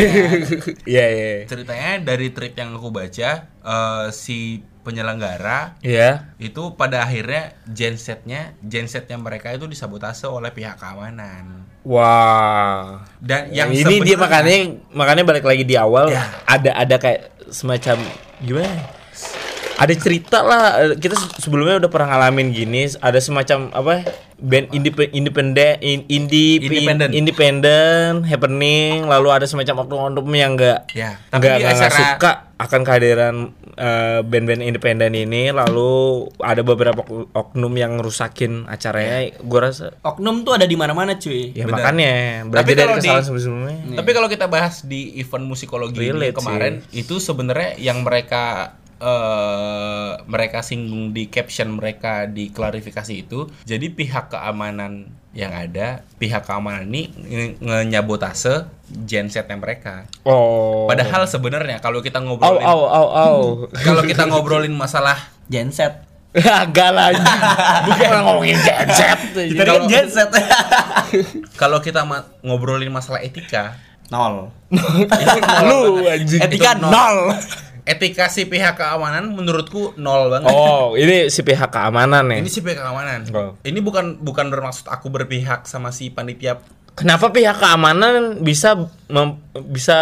Iya 0.85 1.05
iya. 1.07 1.31
ceritanya 1.51 2.01
dari 2.01 2.29
trip 2.29 2.53
yang 2.53 2.73
aku 2.73 2.89
baca 2.89 3.29
eh, 3.47 4.05
si 4.09 4.61
penyelenggara 4.81 5.81
Iya. 5.81 6.33
itu 6.37 6.73
pada 6.73 7.01
akhirnya 7.01 7.57
gensetnya 7.65 8.53
gensetnya 8.61 9.17
mereka 9.17 9.49
itu 9.49 9.65
disabotase 9.65 10.25
oleh 10.25 10.49
pihak 10.49 10.77
keamanan 10.77 11.65
Wah. 11.85 13.05
dan 13.19 13.49
yang 13.49 13.69
ini 13.69 14.01
dia 14.01 14.17
makanya 14.17 14.57
makanya 14.89 15.23
balik 15.23 15.45
lagi 15.45 15.61
di 15.61 15.73
awal 15.73 16.09
Ya. 16.09 16.25
ada 16.43 16.73
ada 16.73 16.95
kayak 16.95 17.29
semacam 17.47 18.01
gimana? 18.39 18.65
ya? 18.65 18.77
Ada 19.75 19.91
cerita 19.93 20.39
lah 20.39 20.63
kita 20.95 21.13
se- 21.13 21.35
sebelumnya 21.37 21.75
udah 21.77 21.91
pernah 21.91 22.07
ngalamin 22.09 22.47
gini 22.49 22.87
ada 22.97 23.19
semacam 23.19 23.69
apa 23.69 24.07
band 24.35 24.71
indep- 24.71 25.11
independen 25.11 25.75
in- 25.79 26.07
indie 26.07 26.57
Independen. 26.57 27.11
independen 27.11 28.23
happening 28.23 29.03
lalu 29.03 29.29
ada 29.29 29.45
semacam 29.45 29.83
oknum-oknum 29.83 30.31
yang 30.31 30.55
enggak 30.55 30.87
Ya, 30.89 31.19
tapi 31.27 31.43
nggak 31.43 31.55
di 31.55 31.61
nggak 31.61 31.75
acara- 31.77 31.99
suka 32.09 32.31
akan 32.55 32.79
kehadiran 32.81 33.35
eh, 33.75 34.19
band-band 34.21 34.61
independen 34.61 35.11
ini 35.11 35.51
lalu 35.51 35.93
ada 36.39 36.61
beberapa 36.61 36.99
ok- 36.99 37.31
oknum 37.31 37.73
yang 37.73 37.99
rusakin 37.99 38.63
acaranya 38.65 39.35
gua 39.41 39.67
rasa 39.67 39.95
Oknum 40.01 40.41
tuh 40.41 40.55
ada 40.55 40.63
di 40.63 40.73
mana-mana 40.73 41.15
cuy. 41.15 41.51
ya 41.51 41.63
Benar. 41.63 41.79
makanya 41.81 42.13
Tapi 42.41 42.49
belajar 42.49 42.75
dari 42.77 42.93
kesalahan 42.97 43.25
sebelumnya 43.25 43.75
Tapi 43.95 44.09
kalau 44.11 44.27
kita 44.27 44.45
bahas 44.45 44.75
di 44.81 45.15
event 45.15 45.45
musikologi 45.45 45.99
ini 45.99 46.11
Relate 46.11 46.35
kemarin 46.35 46.73
itu 46.91 47.15
sebenarnya 47.17 47.75
yang 47.77 48.01
mereka 48.01 48.75
eh 48.97 50.11
mereka 50.23 50.59
singgung 50.59 51.11
di 51.11 51.27
caption 51.27 51.75
mereka 51.75 52.25
di 52.25 52.49
klarifikasi 52.49 53.13
itu 53.17 53.45
jadi 53.63 53.87
pihak 53.87 54.31
keamanan 54.31 55.07
yang 55.35 55.51
ada 55.51 55.99
pihak 56.15 56.47
keamanan 56.47 56.87
ini 56.87 57.11
nge- 57.11 57.55
ngenyabotase 57.59 58.71
gensetnya 59.03 59.59
mereka. 59.59 60.07
Oh. 60.23 60.87
Padahal 60.87 61.27
sebenarnya 61.27 61.79
kalau 61.79 61.99
kita 61.99 62.23
ngobrolin 62.23 62.63
au 62.63 62.81
au 62.87 63.07
au. 63.11 63.39
kalau 63.87 64.01
kita 64.01 64.23
ngobrolin 64.25 64.71
masalah 64.71 65.19
Genset. 65.45 66.01
Agak 66.35 66.91
lagi. 66.91 67.19
Bukan 67.87 68.09
ngomongin 68.23 68.57
genset. 68.57 69.19
Kita 69.31 69.61
kan 69.61 69.75
Kalau- 69.75 69.87
genset. 69.87 70.29
kalau 71.55 71.77
kita 71.79 72.03
ma- 72.03 72.27
ngobrolin 72.41 72.89
masalah 72.89 73.19
etika 73.19 73.75
Nol. 74.07 74.53
Lu 75.65 76.05
anjing. 76.05 76.37
Etika 76.37 76.77
nol. 76.77 77.33
Etika 77.85 78.27
si 78.27 78.45
pihak 78.45 78.75
keamanan 78.75 79.29
menurutku 79.29 79.93
nol 79.95 80.27
banget. 80.27 80.49
Oh, 80.49 80.97
ini 80.97 81.29
si 81.29 81.45
pihak 81.45 81.69
keamanan 81.69 82.25
ya. 82.27 82.37
Ini 82.41 82.49
si 82.49 82.59
pihak 82.59 82.81
keamanan. 82.81 83.29
Oh. 83.31 83.53
Ini 83.61 83.79
bukan 83.79 84.19
bukan 84.19 84.49
bermaksud 84.49 84.89
aku 84.89 85.07
berpihak 85.07 85.65
sama 85.65 85.93
si 85.93 86.09
panitia 86.09 86.59
Kenapa 86.95 87.27
pihak 87.27 87.59
keamanan 87.59 88.39
bisa 88.39 88.87
mem- 89.05 89.35
bisa 89.67 89.99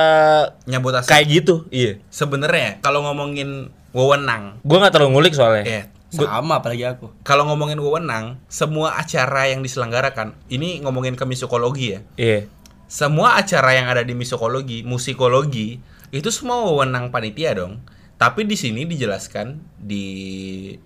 nyabotase. 0.63 1.10
kayak 1.10 1.26
gitu? 1.28 1.65
Iya. 1.69 1.98
Sebenarnya 2.08 2.80
kalau 2.80 3.02
ngomongin 3.04 3.74
wewenang, 3.91 4.62
Gua 4.62 4.78
nggak 4.78 4.93
terlalu 4.93 5.12
ngulik 5.12 5.34
soalnya. 5.34 5.65
ya. 5.65 5.84
Sama 6.13 6.62
apalagi 6.62 6.86
aku. 6.86 7.10
Kalau 7.26 7.50
ngomongin 7.50 7.82
wewenang, 7.82 8.38
semua 8.46 8.93
acara 8.93 9.50
yang 9.50 9.65
diselenggarakan, 9.65 10.38
ini 10.46 10.86
ngomongin 10.86 11.17
ke 11.17 11.26
musikologi 11.26 11.98
ya. 11.98 12.00
Iya. 12.13 12.39
Semua 12.86 13.41
acara 13.41 13.74
yang 13.74 13.89
ada 13.89 14.06
di 14.06 14.13
musikologi, 14.13 14.86
musikologi 14.86 15.82
itu 16.13 16.30
semua 16.30 16.62
wewenang 16.69 17.10
panitia 17.10 17.58
dong. 17.58 17.82
Tapi 18.21 18.45
di 18.45 18.54
sini 18.54 18.86
dijelaskan 18.86 19.58
di 19.82 20.06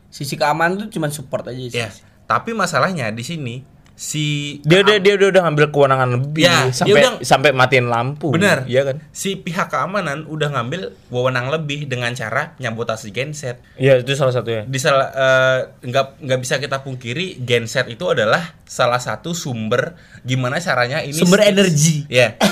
Sisi 0.08 0.40
keamanan 0.40 0.88
tuh 0.88 0.90
cuma 0.90 1.12
support 1.12 1.52
aja 1.52 1.60
sih. 1.60 1.76
ya. 1.76 1.92
Tapi 2.26 2.56
masalahnya 2.56 3.12
di 3.12 3.22
sini 3.22 3.56
si 3.98 4.58
Dia 4.62 4.80
udah 4.80 5.02
dia 5.02 5.18
udah, 5.18 5.28
udah 5.28 5.42
ngambil 5.44 5.66
kewenangan 5.68 6.10
lebih 6.14 6.46
Ya, 6.46 6.54
dia 6.64 6.72
sampai 6.72 7.02
udah- 7.02 7.18
sampai 7.20 7.50
matiin 7.52 7.90
lampu. 7.90 8.30
Bener. 8.30 8.62
Iya 8.64 8.86
kan? 8.86 9.02
si 9.10 9.34
pihak 9.36 9.68
keamanan 9.68 10.24
udah 10.24 10.54
ngambil 10.54 10.94
wewenang 11.10 11.50
lebih 11.50 11.84
dengan 11.84 12.14
cara 12.14 12.54
nyabotasi 12.58 13.10
genset. 13.10 13.58
Iya, 13.76 13.98
itu 13.98 14.14
salah 14.14 14.32
satunya. 14.32 14.64
Di 14.64 14.78
salah 14.78 15.10
eh, 15.10 15.60
nggak 15.82 16.22
nggak 16.22 16.40
bisa 16.40 16.56
kita 16.58 16.80
pungkiri 16.80 17.42
genset 17.42 17.90
itu 17.90 18.06
adalah 18.06 18.54
salah 18.64 19.00
satu 19.00 19.34
sumber 19.34 19.98
gimana 20.22 20.60
caranya 20.60 21.02
ini 21.02 21.12
Sumber 21.12 21.42
stage- 21.42 21.52
energi. 21.52 21.96
Ya. 22.08 22.38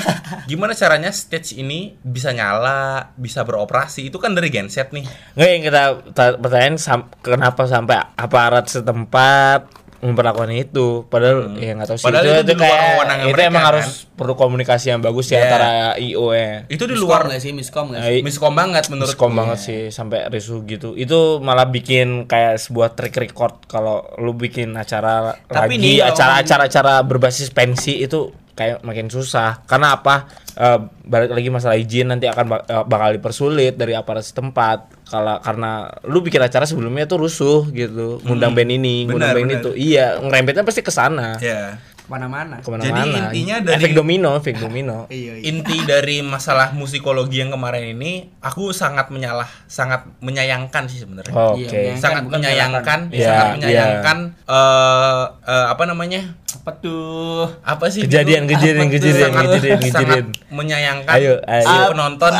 Gimana 0.45 0.73
caranya 0.73 1.10
stage 1.10 1.53
ini 1.55 1.93
bisa 1.99 2.29
nyala, 2.29 3.13
bisa 3.15 3.41
beroperasi 3.41 4.10
itu 4.10 4.17
kan 4.17 4.34
dari 4.34 4.49
genset 4.49 4.89
nih. 4.89 5.05
Nggak 5.31 5.49
yang 5.51 5.63
kita 5.63 5.81
ta- 6.12 6.36
pertanyaan 6.36 6.77
sam- 6.77 7.13
kenapa 7.19 7.65
sampai 7.65 8.01
aparat 8.15 8.65
setempat 8.65 9.85
memperlakukan 9.97 10.51
itu 10.51 11.03
padahal 11.05 11.55
ya 11.55 11.71
nggak 11.71 11.88
tahu 11.88 11.97
sih 11.97 12.03
Hmm. 12.03 12.12
Padahal 12.12 12.25
itu, 12.25 12.34
itu 12.34 12.43
itu 12.47 12.53
kayak 12.58 12.79
itu 12.86 13.25
mereka, 13.29 13.43
emang 13.45 13.55
kan? 13.58 13.69
harus 13.71 13.88
perlu 14.10 14.34
komunikasi 14.34 14.86
yang 14.88 14.99
bagus 14.99 15.25
ya 15.25 15.34
Ya. 15.34 15.43
antara 15.45 15.69
IO 15.97 16.25
ya 16.29 16.67
Itu 16.67 16.84
di 16.84 16.93
luar 16.93 17.25
nggak 17.25 17.39
sih? 17.39 17.51
Miskom 17.51 17.86
nggak 17.89 18.01
sih? 18.01 18.19
Miskom 18.21 18.53
banget 18.53 18.84
menurut 18.88 19.10
Miskom 19.10 19.31
banget 19.31 19.60
sih 19.60 19.81
sampai 19.89 20.27
risuh 20.27 20.62
gitu 20.63 20.93
itu 20.93 21.17
malah 21.39 21.65
bikin 21.65 22.25
kayak 22.25 22.58
sebuah 22.58 22.91
track 22.91 23.15
record 23.17 23.63
kalau 23.65 24.08
lu 24.17 24.34
bikin 24.34 24.71
acara 24.73 25.36
Tapi 25.41 25.55
lagi 25.71 25.75
nih, 25.77 25.95
kalau 25.99 26.12
acara-acara 26.12 26.63
acara 26.65 26.93
berbasis 27.01 27.49
pensi 27.49 27.99
itu 27.99 28.27
kayak 28.51 28.81
makin 28.81 29.08
susah 29.08 29.63
karena 29.63 29.95
apa 29.95 30.15
Eh, 30.55 30.79
balik 31.03 31.36
lagi 31.36 31.51
masalah 31.51 31.75
izin 31.75 32.08
nanti 32.08 32.25
akan 32.25 32.45
bak- 32.47 32.63
eh, 32.65 32.84
bakal 32.86 33.12
dipersulit 33.12 33.75
dari 33.75 33.91
aparat 33.91 34.23
setempat 34.23 34.94
kalau 35.05 35.37
karena 35.39 35.71
lu 36.03 36.19
bikin 36.19 36.39
acara 36.39 36.63
sebelumnya 36.63 37.05
tuh 37.05 37.21
rusuh 37.21 37.69
gitu 37.69 38.17
ngundang 38.21 38.51
band 38.51 38.71
ini 38.71 39.05
ngundang 39.05 39.31
Hmm. 39.31 39.37
Band 39.37 39.47
benar. 39.47 39.61
itu 39.61 39.71
iya 39.75 40.17
ngerempetnya 40.17 40.63
pasti 40.63 40.81
ke 40.81 40.89
sana 40.89 41.37
Ya. 41.39 41.77
Ke 42.05 42.09
mana-mana. 42.11 42.55
ke 42.57 42.69
mana-mana 42.69 42.85
Jadi 42.85 43.09
intinya 43.33 43.55
dari- 43.65 43.77
efek 43.79 43.91
domino 43.91 44.29
efek 44.35 44.55
domino 44.55 44.97
Iya, 45.09 45.33
iya. 45.35 45.43
Inti 45.43 45.81
dari 45.83 46.21
masalah 46.21 46.69
musikologi 46.71 47.37
yang 47.37 47.49
kemarin 47.49 47.91
ini 47.91 48.29
aku 48.39 48.69
sangat 48.69 49.09
menyalah, 49.09 49.49
sangat 49.65 50.05
menyayangkan 50.19 50.85
sih 50.85 51.01
sebenarnya. 51.01 51.33
oke 51.33 51.65
Iya, 51.65 51.97
sangat 51.97 52.23
bukan 52.23 52.37
menyayangkan, 52.39 52.99
Iya, 53.09 53.25
sangat 53.25 53.45
iya. 53.45 53.53
menyayangkan 53.57 54.17
eh 54.45 55.23
eh, 55.43 55.65
apa 55.67 55.83
namanya? 55.83 56.21
Apa 56.55 56.71
tuh? 56.75 57.49
Apa 57.61 57.89
sih? 57.89 58.01
Kejadian, 58.01 58.45
Bego? 58.45 58.57
kejadian, 58.57 58.87
kejadian, 58.87 59.21
sangat, 59.27 59.43
kejadian, 59.51 59.77
sangat 59.77 59.85
kejadian. 59.91 60.25
menyayangkan 60.49 61.13
Ayo, 61.15 61.33
ayo. 61.43 61.61
si 61.63 61.73
penonton. 61.89 62.31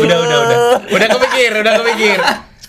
udah, 0.00 0.18
udah, 0.20 0.38
udah. 0.40 0.58
Udah 0.88 1.08
kepikir, 1.08 1.50
udah 1.56 1.72
kepikir. 1.76 2.18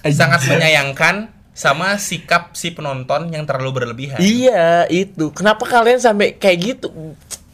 sangat 0.07 0.41
menyayangkan 0.45 1.15
sama 1.55 1.95
sikap 1.95 2.51
si 2.51 2.75
penonton 2.75 3.31
yang 3.31 3.47
terlalu 3.47 3.81
berlebihan. 3.81 4.19
Iya 4.19 4.91
itu. 4.91 5.31
Kenapa 5.31 5.63
kalian 5.63 6.03
sampai 6.03 6.35
kayak 6.35 6.57
gitu? 6.59 6.91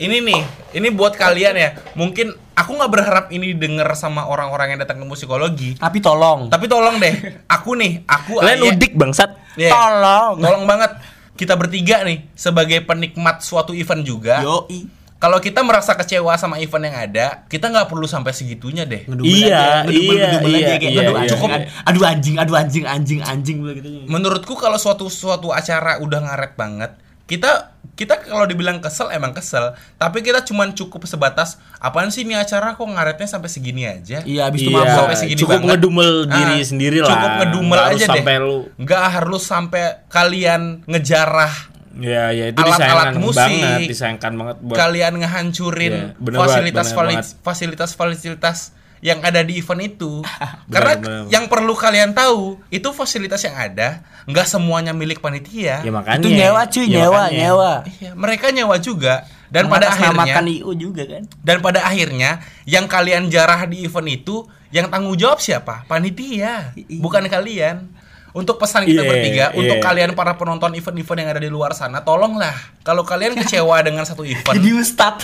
Ini 0.01 0.17
nih, 0.25 0.41
ini 0.73 0.89
buat 0.89 1.13
kalian 1.13 1.53
ya. 1.53 1.77
Mungkin 1.93 2.33
aku 2.57 2.73
nggak 2.73 2.89
berharap 2.89 3.25
ini 3.29 3.53
denger 3.53 3.85
sama 3.93 4.25
orang-orang 4.25 4.73
yang 4.73 4.79
datang 4.81 4.97
ke 4.97 5.05
musikologi. 5.05 5.77
Tapi 5.77 6.01
tolong. 6.01 6.49
Tapi 6.49 6.65
tolong 6.65 6.97
deh, 6.97 7.45
aku 7.45 7.77
nih, 7.77 8.01
aku 8.09 8.41
Kalian 8.41 8.57
Ayah- 8.65 8.73
udik 8.73 8.97
bangsat. 8.97 9.37
Iya. 9.53 9.69
Tolong. 9.69 10.41
Tolong 10.41 10.65
banget. 10.65 10.91
Kita 11.37 11.53
bertiga 11.53 12.01
nih 12.01 12.25
sebagai 12.33 12.81
penikmat 12.81 13.45
suatu 13.45 13.77
event 13.77 14.01
juga. 14.01 14.41
Yoi. 14.41 15.00
Kalau 15.21 15.37
kita 15.37 15.61
merasa 15.61 15.93
kecewa 15.93 16.33
sama 16.33 16.57
event 16.57 16.81
yang 16.83 16.97
ada, 16.97 17.45
kita 17.45 17.69
nggak 17.69 17.85
perlu 17.85 18.03
sampai 18.03 18.33
segitunya 18.33 18.83
deh. 18.83 19.05
Ngedumel 19.05 19.29
Iya, 19.29 19.45
aja, 19.45 19.85
ngedumel, 19.85 20.01
iya, 20.11 20.25
ngedumel 20.27 20.49
iya, 20.51 20.57
aja 20.57 20.73
kayak 20.73 20.81
iya, 20.89 20.99
aduh, 20.99 21.13
iya, 21.15 21.29
cukup. 21.29 21.49
iya. 21.51 21.59
Aduh 21.83 22.03
anjing, 22.03 22.35
aduh 22.35 22.55
anjing, 22.55 22.85
anjing, 22.85 23.19
anjing 23.21 23.57
gitu. 23.71 23.89
Menurutku 24.03 24.53
kalau 24.55 24.75
suatu 24.75 25.05
suatu 25.07 25.53
acara 25.53 26.01
udah 26.01 26.19
ngaret 26.19 26.53
banget, 26.55 26.91
kita 27.23 27.69
kita 27.91 28.17
kalau 28.19 28.49
dibilang 28.49 28.81
kesel 28.81 29.07
emang 29.07 29.29
kesel, 29.29 29.77
tapi 29.95 30.19
kita 30.19 30.41
cuman 30.41 30.73
cukup 30.73 31.05
sebatas 31.05 31.61
apaan 31.77 32.09
sih 32.09 32.25
ini 32.25 32.33
acara 32.33 32.73
kok 32.73 32.81
ngaretnya 32.81 33.29
sampai 33.29 33.45
segini 33.45 33.85
aja? 33.85 34.25
Iya, 34.25 34.49
habis 34.49 34.65
itu 34.65 34.73
Iya, 34.73 34.89
sampai 34.91 35.15
segini 35.15 35.37
cukup 35.37 35.53
banget. 35.55 35.69
ngedumel 35.77 36.11
diri 36.25 36.55
Ah, 36.55 36.65
sendiri 36.65 36.97
lah. 36.97 37.09
Cukup 37.11 37.31
ngedumel 37.37 37.69
Nggak 37.71 37.85
aja 37.87 37.97
deh. 37.99 38.09
sampai 38.17 38.35
lu 38.41 38.57
Nggak 38.75 39.03
harus 39.11 39.43
sampai 39.45 39.83
kalian 40.09 40.61
ngejarah 40.89 41.53
Ya, 41.93 42.31
ya 42.31 42.47
itu 42.47 42.55
Alat-alat 42.55 42.79
disayangkan 43.11 43.15
musik. 43.17 43.37
banget, 43.37 43.79
disayangkan 43.85 44.31
banget 44.33 44.57
buat 44.61 44.77
kalian 44.77 45.13
ngehancurin 45.17 45.95
bener 46.15 46.39
fasilitas 46.39 46.87
banget, 46.87 46.93
bener 46.93 46.95
fali- 46.95 47.17
banget. 47.17 47.43
fasilitas 47.43 47.89
fasilitas 47.91 48.59
yang 48.99 49.19
ada 49.19 49.41
di 49.41 49.57
event 49.57 49.81
itu 49.81 50.21
karena 50.73 50.93
bener. 50.95 51.23
yang 51.27 51.45
perlu 51.45 51.73
kalian 51.73 52.13
tahu 52.13 52.61
itu 52.69 52.85
fasilitas 52.91 53.41
yang 53.41 53.53
ada 53.53 54.05
nggak 54.23 54.45
semuanya 54.45 54.91
milik 54.91 55.19
panitia 55.19 55.79
ya 55.79 55.89
makanya. 55.89 56.15
Itu 56.17 56.29
nyewa 56.29 56.61
cuy, 56.65 56.85
Ya, 56.85 56.93
nyewa, 56.95 57.11
makanya. 57.17 57.39
nyewa. 57.41 57.71
Iya, 57.91 58.11
mereka 58.13 58.45
nyewa 58.49 58.75
juga 58.77 59.13
dan 59.47 59.63
pada 59.65 59.85
Mengatasnamakan 59.89 60.23
akhirnya 60.23 60.53
IO 60.55 60.71
juga 60.73 61.03
kan. 61.03 61.23
dan 61.39 61.57
pada 61.59 61.79
akhirnya 61.81 62.31
yang 62.63 62.85
kalian 62.85 63.27
jarah 63.27 63.65
di 63.65 63.83
event 63.83 64.07
itu 64.07 64.35
yang 64.69 64.87
tanggung 64.87 65.17
jawab 65.17 65.37
siapa 65.37 65.83
panitia 65.85 66.71
bukan 66.95 67.27
kalian 67.27 67.91
untuk 68.31 68.55
pesan 68.55 68.83
kita 68.83 69.01
Iya, 69.01 69.09
bertiga 69.09 69.45
iya. 69.47 69.47
untuk 69.53 69.77
kalian 69.79 70.11
para 70.11 70.35
penonton 70.35 70.71
event-event 70.71 71.19
yang 71.19 71.29
ada 71.29 71.39
di 71.39 71.47
luar 71.47 71.71
sana 71.71 71.99
tolonglah 71.99 72.53
kalau 72.81 73.01
kalian 73.01 73.35
kecewa 73.35 73.77
dengan 73.87 74.03
satu 74.03 74.23
event 74.23 74.55
Jadi 74.55 74.69
ustad. 74.71 75.19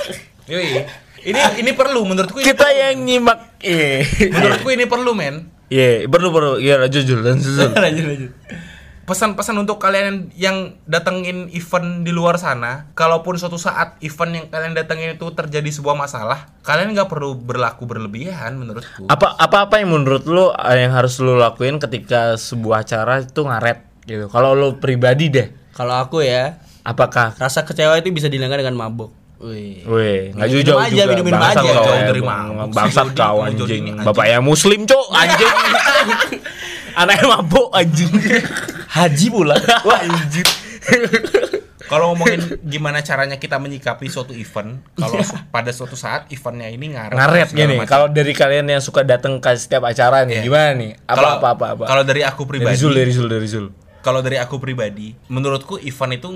Yoi. 0.45 0.83
Ini 1.19 1.59
ini 1.59 1.71
perlu 1.71 2.03
menurutku 2.03 2.39
ini 2.39 2.45
Kita 2.45 2.63
perlu. 2.63 2.79
yang 2.79 2.95
nyimak. 2.99 3.39
Iya. 3.59 4.05
menurutku 4.29 4.69
ini 4.69 4.85
perlu 4.85 5.11
men. 5.11 5.35
Iya, 5.67 6.07
perlu 6.07 6.31
perlu. 6.31 6.53
Iya, 6.57 6.79
lanjut 6.79 7.03
Jul, 7.03 7.19
lanjut 7.19 7.43
Jul. 7.49 7.71
lanjut 7.75 8.05
lanjut. 8.05 8.31
Pesan-pesan 9.07 9.55
untuk 9.55 9.79
kalian 9.79 10.35
yang 10.35 10.75
datengin 10.83 11.47
event 11.55 12.03
di 12.03 12.11
luar 12.11 12.35
sana, 12.35 12.91
kalaupun 12.91 13.39
suatu 13.39 13.55
saat 13.55 13.95
event 14.03 14.35
yang 14.35 14.45
kalian 14.51 14.75
datengin 14.75 15.15
itu 15.15 15.31
terjadi 15.31 15.71
sebuah 15.71 15.95
masalah, 15.95 16.51
kalian 16.67 16.91
nggak 16.91 17.07
perlu 17.07 17.39
berlaku 17.39 17.87
berlebihan 17.87 18.59
menurutku. 18.59 19.07
apa 19.07 19.31
apa 19.39 19.71
apa 19.71 19.79
yang 19.79 19.95
menurut 19.95 20.27
lu 20.27 20.51
eh, 20.51 20.83
yang 20.83 20.91
harus 20.91 21.23
lu 21.23 21.39
lakuin 21.39 21.79
ketika 21.79 22.35
sebuah 22.35 22.83
acara 22.83 23.23
itu 23.23 23.47
ngaret 23.47 23.79
gitu 24.03 24.27
kalau 24.27 24.51
lu 24.51 24.75
pribadi 24.75 25.31
deh 25.31 25.47
Kalau 25.71 26.03
aku 26.03 26.25
ya, 26.25 26.59
apakah 26.83 27.31
rasa 27.39 27.63
kecewa 27.63 27.95
itu 28.01 28.11
bisa 28.11 28.27
dihilangkan 28.27 28.65
dengan 28.65 28.75
mabuk. 28.75 29.13
Wih. 29.37 29.85
Nggak 30.33 30.47
Minum 30.47 30.49
jauh-jauh 30.51 30.79
aja, 30.79 30.89
juga. 30.89 31.05
minum-minum 31.07 31.37
Bangsat 31.39 31.61
aja. 31.61 31.71
kau, 31.71 31.85
ya, 31.87 32.03
dari 32.03 32.21
mabuk 32.21 32.57
sih, 32.65 32.73
Bangsat 32.73 33.07
kau 33.13 33.37
anjing. 33.39 33.67
ini 33.69 33.89
anjing. 33.93 33.95
Bapak 34.03 34.25
yang 34.25 34.43
muslim, 34.43 34.79
cok, 34.83 35.05
anjing. 35.11 35.53
Anaknya 36.99 37.25
mabuk 37.31 37.67
anjing. 37.71 38.11
Haji 38.89 39.27
pula. 39.29 39.55
Wah, 39.87 39.99
anjing. 40.01 40.47
Kalau 41.87 42.11
ngomongin 42.11 42.59
gimana 42.61 42.99
caranya 42.99 43.37
kita 43.37 43.55
menyikapi 43.55 44.09
suatu 44.09 44.33
event, 44.33 44.83
kalau 44.91 45.23
su- 45.23 45.39
pada 45.47 45.71
suatu 45.71 45.95
saat 45.95 46.27
eventnya 46.27 46.67
ini 46.67 46.91
ngaret, 46.91 47.15
Ngaret 47.15 47.49
gini. 47.53 47.79
Kalau 47.85 48.09
dari 48.09 48.33
kalian 48.33 48.67
yang 48.67 48.83
suka 48.83 49.05
datang 49.05 49.39
ke 49.39 49.55
setiap 49.55 49.85
acara 49.85 50.27
nih, 50.27 50.41
Iya. 50.41 50.43
gimana 50.43 50.69
nih? 50.75 50.91
Apa 51.05 51.27
apa 51.37 51.47
apa 51.53 51.65
apa? 51.71 51.83
Kalau 51.85 52.03
dari 52.03 52.21
aku 52.21 52.43
Dari 52.43 52.51
pribadi, 52.59 52.75
Zul, 52.75 52.91
dari 52.91 53.11
Zul, 53.13 53.27
dari 53.29 53.47
Zul. 53.47 53.67
Kalau 54.07 54.23
dari 54.23 54.39
aku 54.39 54.55
pribadi, 54.55 55.11
menurutku 55.27 55.75
event 55.77 56.15
itu 56.15 56.27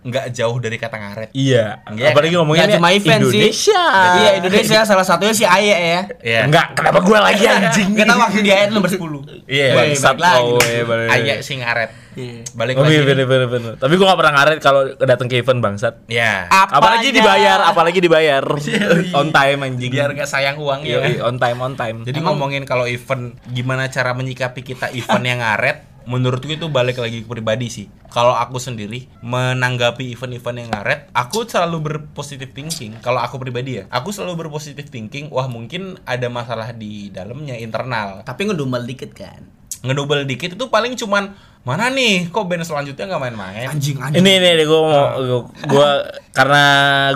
nggak 0.00 0.32
jauh 0.32 0.56
dari 0.56 0.80
kata 0.80 0.96
ngaret. 0.96 1.28
Iya, 1.36 1.84
Iya, 1.92 2.16
apalagi 2.16 2.32
kan? 2.32 2.40
ngomongin 2.40 2.64
Nggak 2.64 2.76
cuma 2.80 2.88
event 2.88 3.20
sih. 3.20 3.36
Indonesia. 3.36 3.84
Iya 4.16 4.30
Indonesia 4.40 4.78
salah 4.88 5.04
satunya 5.04 5.36
si 5.36 5.44
Aye 5.44 5.76
ya. 5.76 6.00
Iya. 6.24 6.40
Enggak, 6.48 6.72
kenapa 6.72 7.04
gua 7.04 7.20
lagi 7.20 7.44
anjing? 7.44 7.92
Kita 7.92 8.16
waktu 8.16 8.40
di 8.40 8.48
ayat 8.48 8.72
nomor 8.72 8.88
10 8.88 8.96
Iya. 9.44 9.76
Bangsat 9.76 10.16
balik 10.16 10.56
lagi. 10.56 11.12
Ayah 11.12 11.36
si 11.44 11.52
ngaret. 11.60 11.90
Iya. 12.10 12.40
Balik 12.56 12.74
Oh 12.74 12.82
lagi. 12.82 12.96
iya 12.96 13.00
bener 13.04 13.26
bener 13.28 13.48
bener. 13.52 13.72
Tapi 13.76 13.92
gua 13.94 14.06
gak 14.08 14.18
pernah 14.24 14.34
ngaret 14.34 14.58
kalau 14.58 14.80
datang 14.96 15.28
ke 15.28 15.36
event 15.36 15.60
bangsat. 15.60 15.94
Ya. 16.08 16.48
Apalagi 16.48 17.12
dibayar, 17.12 17.60
apalagi 17.68 18.00
dibayar. 18.00 18.40
on 19.20 19.28
time 19.28 19.60
anjing. 19.62 19.92
Biar 19.92 20.16
gak 20.16 20.26
sayang 20.26 20.56
uang 20.56 20.80
ya. 20.82 21.28
On 21.28 21.36
time 21.36 21.58
on 21.60 21.76
time. 21.76 22.08
Jadi 22.08 22.24
ngomongin 22.24 22.64
kalau 22.64 22.88
event 22.88 23.36
gimana 23.46 23.92
cara 23.92 24.16
menyikapi 24.16 24.64
kita 24.64 24.88
event 24.90 25.22
yang 25.22 25.44
ngaret, 25.44 25.89
menurutku 26.08 26.48
itu 26.52 26.68
balik 26.70 27.00
lagi 27.00 27.24
ke 27.24 27.28
pribadi 27.28 27.66
sih. 27.68 27.86
Kalau 28.10 28.32
aku 28.34 28.56
sendiri 28.56 29.06
menanggapi 29.20 30.12
event-event 30.14 30.56
yang 30.60 30.68
ngaret, 30.72 31.00
aku 31.12 31.44
selalu 31.44 31.78
berpositif 31.80 32.50
thinking. 32.56 32.98
Kalau 33.04 33.20
aku 33.20 33.36
pribadi 33.36 33.82
ya, 33.82 33.84
aku 33.92 34.10
selalu 34.10 34.46
berpositif 34.46 34.88
thinking. 34.88 35.28
Wah 35.28 35.46
mungkin 35.46 36.00
ada 36.08 36.26
masalah 36.32 36.72
di 36.72 37.12
dalamnya 37.12 37.54
internal. 37.58 38.24
Tapi 38.24 38.50
ngedumel 38.50 38.84
dikit 38.86 39.12
kan. 39.12 39.60
Ngedouble 39.80 40.28
dikit 40.28 40.52
itu 40.52 40.66
paling 40.68 40.92
cuman 40.92 41.32
mana 41.64 41.88
nih? 41.88 42.28
Kok 42.28 42.44
band 42.44 42.64
selanjutnya 42.68 43.04
nggak 43.08 43.20
main-main? 43.20 43.64
Anjing 43.68 43.96
anjing. 43.96 44.20
Ini 44.20 44.32
ini 44.60 44.64
gue 44.68 44.80
mau 44.80 45.40
gue 45.48 45.90
karena 46.36 46.64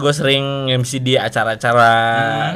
gue 0.01 0.13
sering 0.13 0.73
MC 0.73 1.01
di 1.05 1.17
acara-acara 1.21 1.93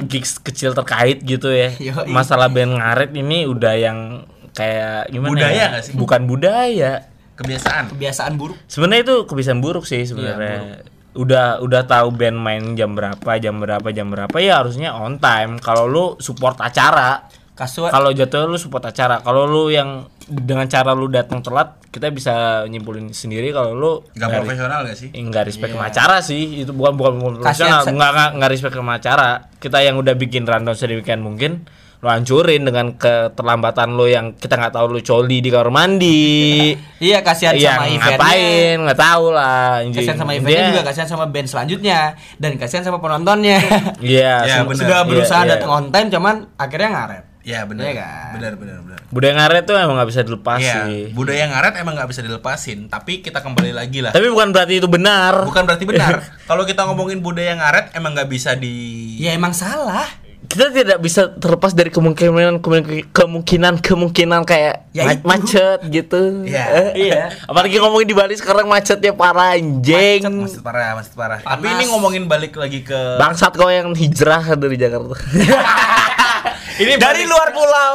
gigs 0.08 0.40
kecil 0.40 0.72
terkait 0.72 1.20
gitu 1.20 1.52
ya. 1.52 1.72
Yoi. 1.76 2.08
Masalah 2.08 2.48
band 2.48 2.80
ngaret 2.80 3.12
ini 3.16 3.44
udah 3.44 3.74
yang 3.76 4.24
kayak 4.58 5.14
gimana? 5.14 5.30
Budaya 5.30 5.54
ya? 5.54 5.78
sih? 5.78 5.94
Bukan 5.94 6.20
budaya. 6.26 6.92
Kebiasaan. 7.38 7.94
Kebiasaan 7.94 8.34
buruk. 8.34 8.58
Sebenarnya 8.66 9.02
itu 9.06 9.16
kebiasaan 9.30 9.60
buruk 9.62 9.86
sih 9.86 10.02
sebenarnya. 10.02 10.82
udah 11.18 11.58
udah 11.66 11.82
tahu 11.82 12.14
band 12.14 12.38
main 12.38 12.62
jam 12.78 12.94
berapa, 12.94 13.42
jam 13.42 13.58
berapa, 13.58 13.88
jam 13.90 14.06
berapa 14.06 14.36
ya 14.38 14.62
harusnya 14.62 14.94
on 14.94 15.18
time. 15.18 15.58
Kalau 15.58 15.90
lu 15.90 16.14
support 16.22 16.58
acara, 16.62 17.26
kalau 17.66 18.14
jatuh 18.14 18.46
lu 18.46 18.54
support 18.54 18.86
acara. 18.86 19.18
Kalau 19.18 19.50
lu 19.50 19.66
yang 19.66 20.06
dengan 20.30 20.70
cara 20.70 20.94
lu 20.94 21.10
datang 21.10 21.42
telat, 21.42 21.82
kita 21.90 22.14
bisa 22.14 22.62
nyimpulin 22.70 23.10
sendiri 23.10 23.50
kalau 23.50 23.74
lu 23.74 23.92
Gak 24.14 24.30
nggak 24.30 24.46
profesional 24.46 24.80
gak 24.86 24.94
sih? 24.94 25.08
nggak 25.10 25.44
respect 25.50 25.72
sama 25.74 25.90
acara 25.90 26.16
sih. 26.22 26.62
Itu 26.62 26.70
bukan 26.70 26.94
bukan, 26.94 27.12
profesional, 27.42 27.82
nggak 27.82 28.10
nggak 28.14 28.30
nggak 28.38 28.50
respect 28.54 28.74
sama 28.78 28.94
acara. 29.02 29.30
Kita 29.58 29.78
yang 29.82 29.98
udah 29.98 30.14
bikin 30.14 30.46
rundown 30.46 30.78
sedemikian 30.78 31.18
mungkin 31.18 31.66
lu 31.98 32.06
hancurin 32.06 32.62
dengan 32.62 32.94
keterlambatan 32.94 33.90
lu 33.92 34.06
yang 34.06 34.30
kita 34.32 34.54
nggak 34.54 34.70
tahu 34.70 34.86
lu 34.88 35.00
coli 35.00 35.38
di 35.38 35.48
kamar 35.48 35.66
mandi. 35.68 36.70
Iya 36.96 37.20
kasihan 37.20 37.52
yang 37.52 37.74
sama 37.74 37.86
eventnya. 37.88 38.14
ngapain 38.14 38.76
nggak 38.80 39.00
tahu 39.00 39.24
lah 39.30 39.58
anjing. 39.80 39.98
Kasihan 39.98 40.16
sama 40.16 40.32
eventnya 40.32 40.60
Dia- 40.60 40.70
juga 40.70 40.82
kasihan 40.84 41.08
sama 41.08 41.24
band 41.26 41.48
selanjutnya 41.48 42.00
dan 42.36 42.50
kasihan 42.54 42.84
sama 42.84 42.98
penontonnya. 42.98 43.58
Iya, 43.98 44.46
Ya, 44.46 44.54
sem- 44.56 44.66
bener. 44.66 44.78
Sudah 44.78 45.00
berusaha 45.02 45.40
Iya, 45.40 45.44
iya. 45.44 45.52
datang 45.52 45.70
on 45.72 45.84
time 45.88 46.08
cuman 46.08 46.34
akhirnya 46.54 46.90
ngaret. 46.92 47.24
Ya 47.42 47.64
benar. 47.64 47.82
Iya 47.82 47.94
kan? 47.96 48.30
Benar 48.36 48.52
benar 48.54 48.76
benar. 48.78 48.98
Budaya 49.08 49.32
ngaret 49.34 49.62
tuh 49.64 49.74
emang 49.74 49.96
nggak 49.96 50.10
bisa 50.12 50.20
dilepas 50.22 50.60
Iya, 50.60 50.74
sih. 50.84 51.02
budaya 51.10 51.44
ngaret 51.48 51.74
emang 51.76 51.94
nggak 51.96 52.08
bisa 52.08 52.20
dilepasin, 52.20 52.78
tapi 52.86 53.12
kita 53.18 53.40
kembali 53.40 53.72
lagi 53.72 53.98
lah. 54.00 54.12
Tapi 54.12 54.28
bukan 54.28 54.52
berarti 54.52 54.78
itu 54.78 54.86
benar. 54.86 55.42
Bukan 55.42 55.64
berarti 55.64 55.82
benar. 55.82 56.22
Kalau 56.50 56.62
kita 56.62 56.84
ngomongin 56.84 57.18
budaya 57.18 57.56
ngaret 57.56 57.90
emang 57.92 58.12
nggak 58.12 58.28
bisa 58.28 58.52
di 58.52 59.16
Ya 59.16 59.32
emang 59.32 59.50
salah. 59.50 60.06
Kita 60.48 60.72
tidak 60.72 60.98
bisa 60.98 61.28
terlepas 61.30 61.70
dari 61.70 61.88
kemungkinan 61.88 62.64
kemungkinan 63.12 63.74
kemungkinan 63.78 64.40
kayak 64.42 64.88
Ya 64.90 65.12
itu. 65.12 65.20
macet 65.22 65.84
gitu. 65.86 66.42
Iya. 66.42 66.64
Iya. 66.98 67.22
Apalagi 67.44 67.76
ngomongin 67.76 68.08
di 68.08 68.16
Bali 68.16 68.32
sekarang 68.32 68.64
macetnya 68.64 69.12
parah 69.12 69.54
anjing. 69.54 70.24
Macet 70.24 70.64
parah, 70.64 70.96
macet 70.96 71.12
parah. 71.12 71.38
Panas. 71.38 71.52
Tapi 71.52 71.66
ini 71.70 71.84
ngomongin 71.86 72.24
balik 72.24 72.56
lagi 72.56 72.80
ke 72.80 72.96
Bangsat 73.16 73.52
kau 73.52 73.68
yang 73.68 73.92
hijrah 73.92 74.56
dari 74.56 74.74
Jakarta. 74.74 75.14
ini 76.82 76.96
Dari 76.96 77.22
balik- 77.22 77.28
luar 77.28 77.48
pulau. 77.52 77.92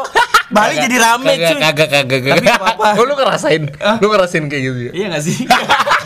Bali 0.54 0.78
jadi 0.78 0.98
rame 1.02 1.34
Kagak 1.34 1.50
cuy. 1.50 1.60
kagak 1.60 1.89
kagak 1.89 2.22
kagak. 2.22 2.34
Tapi 2.38 2.50
apa-apa. 2.54 2.88
Oh, 2.94 3.06
lu 3.10 3.18
ngerasain? 3.18 3.63
Lu 3.98 4.08
ngerasain 4.08 4.46
kayak 4.46 4.62
gitu 4.62 4.80
ya? 4.80 4.92
Iya 4.94 5.06
gak 5.10 5.24
sih? 5.26 5.36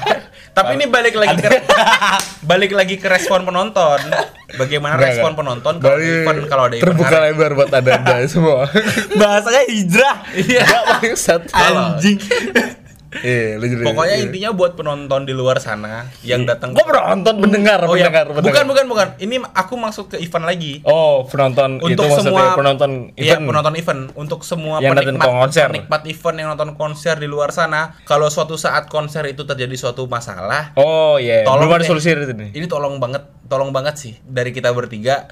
Tapi 0.57 0.71
ini 0.73 0.85
balik 0.89 1.13
lagi 1.13 1.37
ke 1.37 1.49
balik 2.49 2.71
lagi 2.73 2.95
ke 2.97 3.05
respon 3.05 3.45
penonton. 3.45 4.01
Bagaimana 4.57 4.97
Enggak, 4.97 5.13
respon 5.13 5.31
penonton 5.37 5.73
kalau 5.77 6.01
event 6.01 6.39
kalau 6.49 6.63
ada 6.65 6.75
event 6.81 6.85
terbuka 6.97 7.17
lebar 7.21 7.51
buat 7.53 7.69
anda 7.69 8.25
semua. 8.33 8.65
Bahasanya 9.13 9.63
hijrah. 9.69 10.15
Iya. 10.33 10.65
Gak 10.65 10.83
bangsat. 10.97 11.41
Anjing. 11.53 12.17
Iya, 13.09 13.55
jadi- 13.55 13.87
Pokoknya 13.87 14.15
iya. 14.15 14.25
intinya 14.25 14.49
buat 14.51 14.73
penonton 14.73 15.23
di 15.23 15.31
luar 15.31 15.57
sana 15.57 16.11
yang 16.21 16.43
datang 16.43 16.71
Gua 16.71 16.83
penonton 16.83 17.39
pendengar, 17.39 17.79
Oh 17.81 17.95
ya, 17.95 18.07
pendengar, 18.07 18.25
pendengar. 18.29 18.43
bukan 18.43 18.63
bukan 18.67 18.85
bukan. 18.87 19.07
Ini 19.17 19.35
aku 19.47 19.73
masuk 19.75 20.05
ke 20.11 20.17
event 20.17 20.43
lagi. 20.43 20.83
Oh, 20.83 21.23
penonton 21.23 21.79
itu 21.79 21.87
Untuk 21.89 22.03
maksudnya 22.05 22.27
semua 22.27 22.43
penonton 22.53 22.91
Iya, 23.13 23.33
event. 23.33 23.47
penonton 23.47 23.73
event. 23.75 24.01
Untuk 24.13 24.39
semua 24.41 24.75
Yang 24.77 24.91
penikmat 24.99 25.27
konser. 25.29 25.67
penikmat 25.69 26.01
event 26.05 26.35
yang 26.35 26.47
nonton 26.51 26.71
konser 26.73 27.15
di 27.15 27.25
luar 27.25 27.49
sana, 27.49 27.95
kalau 28.03 28.27
suatu 28.27 28.55
saat 28.55 28.87
konser 28.87 29.23
itu 29.25 29.41
terjadi 29.41 29.73
suatu 29.73 30.03
masalah, 30.05 30.75
Oh 30.75 31.15
iya, 31.15 31.41
Tolong 31.41 31.63
belum 31.63 31.73
ada 31.73 31.85
solusi 31.85 32.09
itu 32.09 32.27
nih. 32.29 32.51
ini 32.51 32.65
tolong 32.65 32.97
banget, 32.97 33.23
tolong 33.45 33.71
banget 33.71 33.95
sih 33.95 34.13
dari 34.21 34.51
kita 34.51 34.69
bertiga 34.69 35.31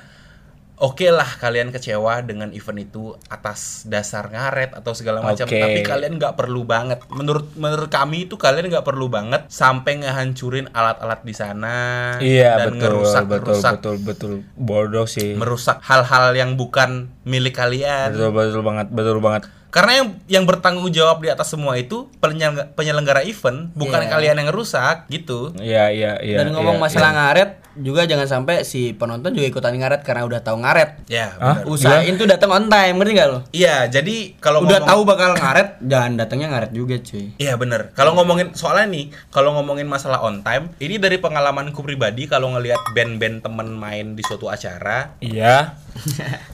oke 0.76 1.08
lah 1.08 1.28
kalian 1.40 1.72
kecewa 1.72 2.20
dengan 2.24 2.52
event 2.52 2.80
itu 2.84 3.16
atas 3.32 3.88
dasar 3.88 4.28
ngaret 4.28 4.76
atau 4.76 4.92
segala 4.92 5.24
macam 5.24 5.48
Oke. 5.48 5.56
tapi 5.56 5.80
kalian 5.88 6.20
nggak 6.20 6.36
perlu 6.36 6.68
banget 6.68 7.00
menurut 7.08 7.56
menurut 7.56 7.88
kami 7.88 8.28
itu 8.28 8.36
kalian 8.36 8.68
nggak 8.68 8.84
perlu 8.84 9.08
banget 9.08 9.48
sampai 9.48 10.04
ngehancurin 10.04 10.68
alat-alat 10.76 11.22
di 11.24 11.34
sana 11.36 11.76
Iya 12.20 12.60
dan 12.60 12.76
betul, 12.76 12.80
ngerusak 12.84 13.24
betul, 13.26 13.36
ngerusak 13.40 13.74
betul, 13.80 13.96
betul, 14.04 14.34
bodoh 14.60 15.08
sih. 15.08 15.36
merusak 15.40 15.80
hal-hal 15.84 16.36
yang 16.36 16.60
bukan 16.60 17.08
milik 17.24 17.56
kalian 17.56 18.12
Betul, 18.12 18.32
betul 18.36 18.62
banget, 18.62 18.88
betul 18.92 19.18
banget. 19.24 19.44
Karena 19.76 19.92
yang 19.94 20.08
yang 20.32 20.44
bertanggung 20.48 20.88
jawab 20.88 21.20
di 21.20 21.28
atas 21.28 21.52
semua 21.52 21.76
itu 21.76 22.08
penyelenggara, 22.18 22.72
penyelenggara 22.72 23.22
event 23.22 23.76
bukan 23.76 24.00
Iya. 24.00 24.10
kalian 24.10 24.36
yang 24.40 24.48
ngerusak 24.48 25.06
gitu 25.08 25.52
Iya, 25.60 25.92
iya, 25.92 26.12
iya. 26.18 26.38
Dan 26.40 26.56
ngomong 26.56 26.80
iya, 26.80 26.84
masalah 26.88 27.12
iya. 27.12 27.18
ngaret 27.20 27.52
juga 27.76 28.08
jangan 28.08 28.24
sampai 28.24 28.64
si 28.64 28.96
penonton 28.96 29.36
juga 29.36 29.52
ikutan 29.52 29.76
ngaret 29.76 30.00
karena 30.00 30.24
udah 30.24 30.40
tahu 30.40 30.64
ngaret. 30.64 31.04
ya 31.06 31.36
Hah? 31.36 31.60
benar. 31.60 31.68
Usahain 31.68 32.16
tuh 32.16 32.24
datang 32.24 32.48
on 32.50 32.72
time, 32.72 32.96
ngerti 32.96 33.12
gak 33.14 33.28
lo? 33.28 33.40
iya 33.52 33.84
jadi 33.86 34.40
kalau 34.40 34.64
Udah 34.64 34.80
ngomong- 34.80 34.88
tahu 34.88 35.02
bakal 35.04 35.30
ngaret, 35.36 35.70
jangan 35.84 36.12
datangnya 36.16 36.48
ngaret 36.50 36.72
juga, 36.72 36.96
cuy. 36.98 37.36
Iya 37.36 37.60
bener. 37.60 37.92
Kalau 37.92 38.16
ngomongin 38.16 38.56
soalnya 38.56 38.88
nih, 38.88 39.12
kalau 39.28 39.52
ngomongin 39.54 39.84
masalah 39.86 40.24
on 40.24 40.40
time, 40.40 40.72
ini 40.80 40.96
dari 40.96 41.20
pengalamanku 41.20 41.84
pribadi 41.84 42.26
kalau 42.26 42.48
ngelihat 42.50 42.80
band-band 42.96 43.44
temen 43.44 43.68
main 43.70 44.16
di 44.16 44.24
suatu 44.24 44.48
acara, 44.48 45.20
Iya. 45.20 45.76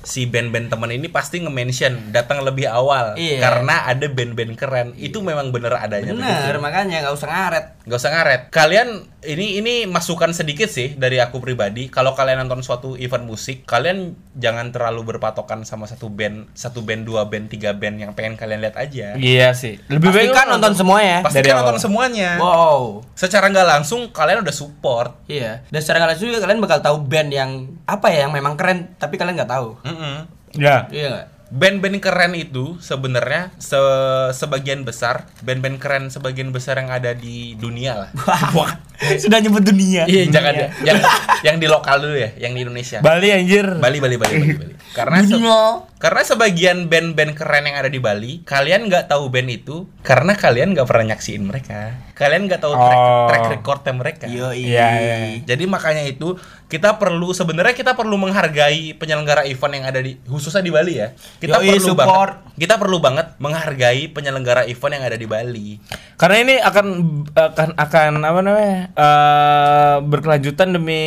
si 0.02 0.26
band-band 0.26 0.70
temen 0.70 0.90
ini 0.92 1.06
pasti 1.06 1.38
nge-mention 1.38 2.10
datang 2.10 2.42
lebih 2.42 2.66
awal 2.66 3.11
Iya. 3.16 3.40
karena 3.42 3.76
ada 3.88 4.06
band-band 4.08 4.54
keren. 4.56 4.88
Itu 4.96 5.24
memang 5.24 5.50
bener 5.50 5.74
adanya 5.76 6.12
Bener, 6.12 6.26
begitu. 6.52 6.60
makanya 6.60 6.96
nggak 7.08 7.16
usah 7.16 7.30
ngaret. 7.30 7.66
Gak 7.82 7.98
usah 7.98 8.12
ngaret. 8.14 8.42
Kalian 8.54 8.90
ini 9.26 9.58
ini 9.58 9.74
masukan 9.90 10.34
sedikit 10.34 10.70
sih 10.70 10.94
dari 10.94 11.18
aku 11.18 11.42
pribadi. 11.42 11.90
Kalau 11.90 12.14
kalian 12.14 12.46
nonton 12.46 12.62
suatu 12.62 12.94
event 12.94 13.26
musik, 13.26 13.66
kalian 13.66 14.14
jangan 14.38 14.70
terlalu 14.70 15.16
berpatokan 15.16 15.66
sama 15.66 15.90
satu 15.90 16.10
band, 16.10 16.50
satu 16.54 16.86
band, 16.86 17.06
dua 17.10 17.26
band, 17.26 17.50
tiga 17.50 17.74
band 17.74 17.98
yang 17.98 18.12
pengen 18.14 18.38
kalian 18.38 18.62
lihat 18.62 18.78
aja. 18.78 19.18
Iya 19.18 19.58
sih. 19.58 19.82
Lebih 19.90 20.14
baik 20.14 20.30
lu 20.30 20.42
nonton 20.58 20.74
semua 20.78 21.02
ya. 21.02 21.26
Pastikan 21.26 21.42
Dari 21.42 21.58
nonton 21.58 21.78
semuanya. 21.82 22.38
Wow. 22.38 23.02
Secara 23.18 23.50
nggak 23.50 23.68
langsung 23.68 24.14
kalian 24.14 24.46
udah 24.46 24.54
support. 24.54 25.26
Iya. 25.26 25.66
Dan 25.70 25.80
secara 25.82 26.06
nggak 26.06 26.10
langsung 26.16 26.28
juga 26.30 26.42
kalian 26.46 26.60
bakal 26.62 26.80
tahu 26.82 26.98
band 27.06 27.30
yang 27.34 27.52
apa 27.90 28.08
ya 28.14 28.30
yang 28.30 28.34
memang 28.34 28.54
keren 28.54 28.94
tapi 28.98 29.18
kalian 29.18 29.36
nggak 29.42 29.52
tahu. 29.52 29.78
Mm-mm. 29.86 30.16
Ya. 30.54 30.86
Iya 30.94 31.08
nggak? 31.10 31.28
Band-band 31.52 32.00
keren 32.00 32.32
itu 32.32 32.80
sebenarnya 32.80 33.52
se- 33.60 34.32
sebagian 34.32 34.88
besar 34.88 35.28
band-band 35.44 35.84
keren 35.84 36.08
sebagian 36.08 36.56
besar 36.56 36.80
yang 36.80 36.88
ada 36.88 37.12
di 37.12 37.60
dunia 37.60 38.08
lah. 38.08 38.10
Wah. 38.58 38.80
Sudah 39.20 39.44
nyebut 39.44 39.60
dunia. 39.60 40.08
Iya, 40.08 40.32
jangan 40.32 40.54
ya. 40.56 40.68
Yang 40.80 41.00
yang 41.44 41.56
di 41.60 41.68
lokal 41.68 42.00
dulu 42.00 42.16
ya, 42.16 42.32
yang 42.40 42.56
di 42.56 42.64
Indonesia. 42.64 43.04
Bali 43.04 43.36
anjir. 43.36 43.68
Bali, 43.68 44.00
Bali, 44.00 44.16
Bali, 44.16 44.34
Bali, 44.40 44.56
Bali. 44.56 44.74
Karena 44.96 45.20
Dunia. 45.20 45.91
Karena 46.02 46.26
sebagian 46.26 46.90
band-band 46.90 47.38
keren 47.38 47.70
yang 47.70 47.78
ada 47.78 47.86
di 47.86 48.02
Bali, 48.02 48.42
kalian 48.42 48.90
nggak 48.90 49.06
tahu 49.08 49.30
band 49.30 49.54
itu 49.54 49.86
karena 50.02 50.34
kalian 50.34 50.74
nggak 50.74 50.90
pernah 50.90 51.14
nyaksiin 51.14 51.46
mereka. 51.46 51.94
Kalian 52.18 52.50
nggak 52.50 52.58
tahu 52.58 52.74
track, 52.74 52.98
Oh. 52.98 53.26
track 53.30 53.46
recordnya 53.54 53.94
mereka. 53.94 54.26
Yo 54.26 54.50
Iya, 54.50 54.88
iya. 54.98 55.18
Jadi 55.46 55.70
makanya 55.70 56.02
itu 56.02 56.34
kita 56.66 56.98
perlu 56.98 57.32
sebenarnya 57.32 57.78
kita 57.78 57.94
perlu 57.94 58.18
menghargai 58.18 58.98
penyelenggara 58.98 59.46
event 59.46 59.74
yang 59.78 59.86
ada 59.86 60.02
di 60.02 60.18
khususnya 60.26 60.60
di 60.60 60.74
Bali 60.74 60.98
ya. 60.98 61.14
Kita 61.38 61.62
Yoi, 61.62 61.78
perlu 61.78 61.94
support. 61.94 62.02
banget 62.02 62.58
kita 62.58 62.74
perlu 62.78 62.98
banget 62.98 63.28
menghargai 63.38 64.02
penyelenggara 64.10 64.66
event 64.66 64.94
yang 64.98 65.06
ada 65.06 65.18
di 65.18 65.28
Bali. 65.30 65.70
Karena 66.18 66.38
ini 66.42 66.56
akan 66.58 66.86
akan 67.34 67.70
akan 67.78 68.12
apa 68.22 68.40
namanya? 68.42 68.78
eh 68.92 69.96
berkelanjutan 70.02 70.74
demi 70.74 71.04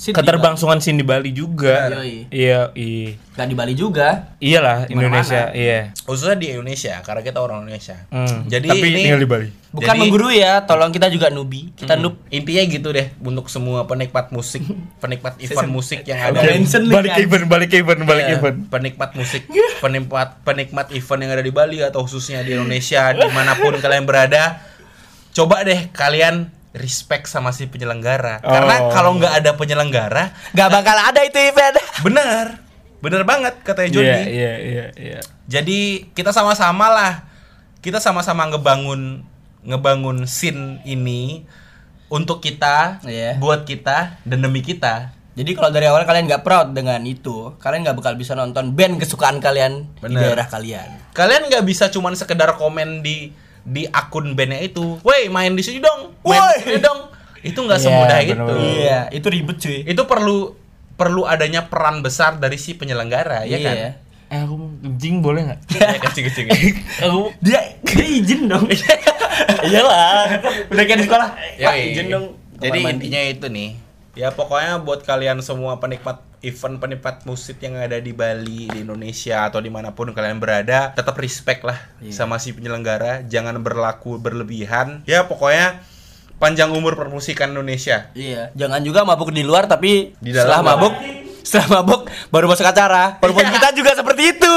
Di 0.00 0.16
keterbangsungan 0.16 0.80
di 0.80 1.04
Bali 1.04 1.28
juga. 1.36 1.92
Iya, 2.32 2.72
iya. 2.72 3.20
Gak 3.36 3.46
di 3.52 3.56
Bali 3.56 3.76
juga. 3.76 4.32
Iyalah. 4.40 4.88
Indonesia, 4.88 5.52
iya. 5.52 5.92
Khususnya 6.08 6.40
di 6.40 6.56
Indonesia 6.56 7.04
karena 7.04 7.20
kita 7.20 7.44
orang 7.44 7.68
Indonesia. 7.68 8.08
Hmm. 8.08 8.48
Jadi 8.48 8.68
Tapi 8.68 8.86
ini 8.88 9.00
tinggal 9.04 9.20
di 9.20 9.28
Bali. 9.28 9.48
Bukan 9.70 9.86
Jadi- 9.86 10.00
menggurui 10.02 10.40
ya, 10.40 10.64
tolong 10.64 10.90
kita 10.90 11.12
juga 11.12 11.28
nubi. 11.28 11.70
Kita 11.76 11.94
Hmm. 11.94 12.02
noob. 12.02 12.14
Intinya 12.32 12.62
gitu 12.64 12.88
deh 12.90 13.12
untuk 13.20 13.46
semua 13.46 13.84
penikmat 13.84 14.32
musik, 14.32 14.64
penikmat 14.98 15.36
event 15.44 15.68
musik 15.68 16.00
yang 16.02 16.18
ada 16.18 16.42
link, 16.42 16.66
balik 16.90 17.14
event, 17.20 17.44
balik 17.46 17.70
event, 17.76 18.00
balik 18.02 18.24
Iya, 18.24 18.36
event. 18.40 18.56
penikmat 18.66 19.10
musik, 19.14 19.42
penikmat 19.78 20.28
penikmat 20.42 20.86
event 20.90 21.20
yang 21.22 21.32
ada 21.36 21.44
di 21.44 21.52
Bali 21.52 21.78
atau 21.84 22.02
khususnya 22.02 22.40
di 22.40 22.56
Indonesia 22.56 23.12
di 23.12 23.28
mana 23.30 23.52
pun 23.54 23.76
kalian 23.76 24.08
berada, 24.08 24.58
coba 25.30 25.62
deh 25.62 25.92
kalian 25.92 26.50
respect 26.72 27.26
sama 27.26 27.50
si 27.50 27.66
penyelenggara. 27.66 28.38
Karena 28.38 28.74
Oh. 28.80 28.90
kalau 28.90 29.10
nggak 29.14 29.34
ada 29.36 29.50
penyelenggara, 29.54 30.30
Gak 30.50 30.68
bakal 30.68 30.96
ada 30.96 31.20
itu 31.20 31.36
event. 31.36 31.74
benar, 32.06 32.62
benar 32.98 33.22
banget 33.24 33.54
katanya 33.60 33.90
Jody. 33.90 34.06
Iya, 34.06 34.20
iya, 34.24 34.54
iya, 34.56 34.86
iya. 34.94 35.20
Jadi 35.44 36.10
kita 36.10 36.30
sama-sama 36.30 36.86
lah, 36.86 37.12
kita 37.78 37.98
sama-sama 37.98 38.46
ngebangun 38.46 39.26
ngebangun 39.60 40.24
scene 40.24 40.80
ini 40.84 41.44
untuk 42.06 42.38
kita, 42.38 43.02
Iya. 43.02 43.36
buat 43.36 43.62
kita 43.62 44.22
dan 44.22 44.38
demi 44.40 44.62
kita. 44.62 45.12
Jadi 45.30 45.50
kalau 45.52 45.70
dari 45.70 45.86
awal 45.86 46.02
kalian 46.02 46.26
nggak 46.26 46.42
proud 46.42 46.70
dengan 46.70 47.00
itu, 47.02 47.54
kalian 47.56 47.82
nggak 47.82 47.96
bakal 47.96 48.14
bisa 48.14 48.34
nonton 48.34 48.74
band 48.74 48.98
kesukaan 48.98 49.38
kalian 49.38 49.86
di 49.96 50.00
Bener. 50.02 50.22
daerah 50.28 50.46
kalian. 50.46 50.88
kalian 51.10 51.46
nggak 51.46 51.62
bisa 51.62 51.86
cuman 51.88 52.14
sekedar 52.14 52.54
komen 52.54 53.00
di 53.00 53.30
di 53.70 53.86
akun 53.86 54.34
bandnya 54.34 54.58
itu, 54.60 54.98
woi 55.00 55.30
main 55.30 55.54
di 55.54 55.62
sini 55.62 55.78
dong, 55.78 56.10
main 56.20 56.42
Woi." 56.42 56.54
di 56.58 56.62
sini 56.66 56.78
dong, 56.80 57.00
itu 57.40 57.54
nggak 57.56 57.78
Iya, 57.78 57.86
semudah 57.86 58.18
itu. 58.18 58.32
bener-bener. 58.34 58.60
Iya, 58.66 58.98
itu 59.10 59.26
ribet 59.26 59.56
cuy. 59.56 59.78
Itu 59.84 60.02
perlu 60.04 60.58
perlu 60.92 61.22
adanya 61.24 61.64
peran 61.64 62.02
besar 62.02 62.36
dari 62.36 62.58
si 62.58 62.74
penyelenggara, 62.74 63.46
ya 63.46 63.58
kan? 63.58 63.76
Iya. 63.78 63.90
Eh, 64.28 64.40
aku 64.42 64.54
kencing 64.80 65.22
boleh 65.22 65.42
nggak? 65.42 65.60
Ya, 65.80 65.98
kecil-kecil. 65.98 66.46
aku 67.04 67.20
Dia 67.40 67.60
dia 67.82 68.06
izin 68.06 68.46
dong. 68.46 68.66
iyalah. 69.66 70.38
Udah 70.68 70.84
kayak 70.84 70.98
di 70.98 71.06
sekolah. 71.06 71.28
Ya, 71.56 71.72
izin 71.74 72.06
dong. 72.08 72.26
Jadi 72.56 72.78
intinya 72.84 73.20
itu 73.24 73.46
nih. 73.48 73.70
Ya 74.18 74.34
pokoknya 74.34 74.82
buat 74.82 75.06
kalian 75.06 75.38
semua 75.38 75.78
penikmat 75.78 76.18
event 76.42 76.80
penikmat 76.80 77.22
musik 77.28 77.60
yang 77.62 77.76
ada 77.78 78.00
di 78.00 78.10
Bali, 78.10 78.66
di 78.66 78.78
Indonesia 78.82 79.46
atau 79.46 79.60
di 79.62 79.68
mana 79.70 79.92
pun 79.94 80.10
kalian 80.10 80.40
berada, 80.40 80.90
tetap 80.96 81.14
respect 81.20 81.62
lah 81.62 81.78
Iya. 82.02 82.12
sama 82.16 82.40
si 82.42 82.50
penyelenggara, 82.50 83.22
jangan 83.28 83.60
berlaku 83.60 84.18
berlebihan. 84.18 85.04
Ya 85.04 85.28
pokoknya 85.28 85.84
panjang 86.40 86.72
umur 86.72 86.96
permusikan 86.96 87.52
Indonesia. 87.52 88.08
Iya, 88.16 88.50
jangan 88.56 88.80
juga 88.82 89.04
mabuk 89.04 89.30
di 89.30 89.44
luar 89.44 89.68
tapi 89.68 90.16
Di 90.18 90.32
dalam 90.32 90.48
setelah 90.48 90.60
mabuk 90.64 90.94
setelah 91.44 91.68
mabuk 91.80 92.00
baru 92.32 92.46
masuk 92.48 92.66
acara. 92.66 93.20
Walaupun 93.20 93.46
kita 93.60 93.68
juga 93.76 93.92
seperti 93.94 94.22
itu. 94.34 94.56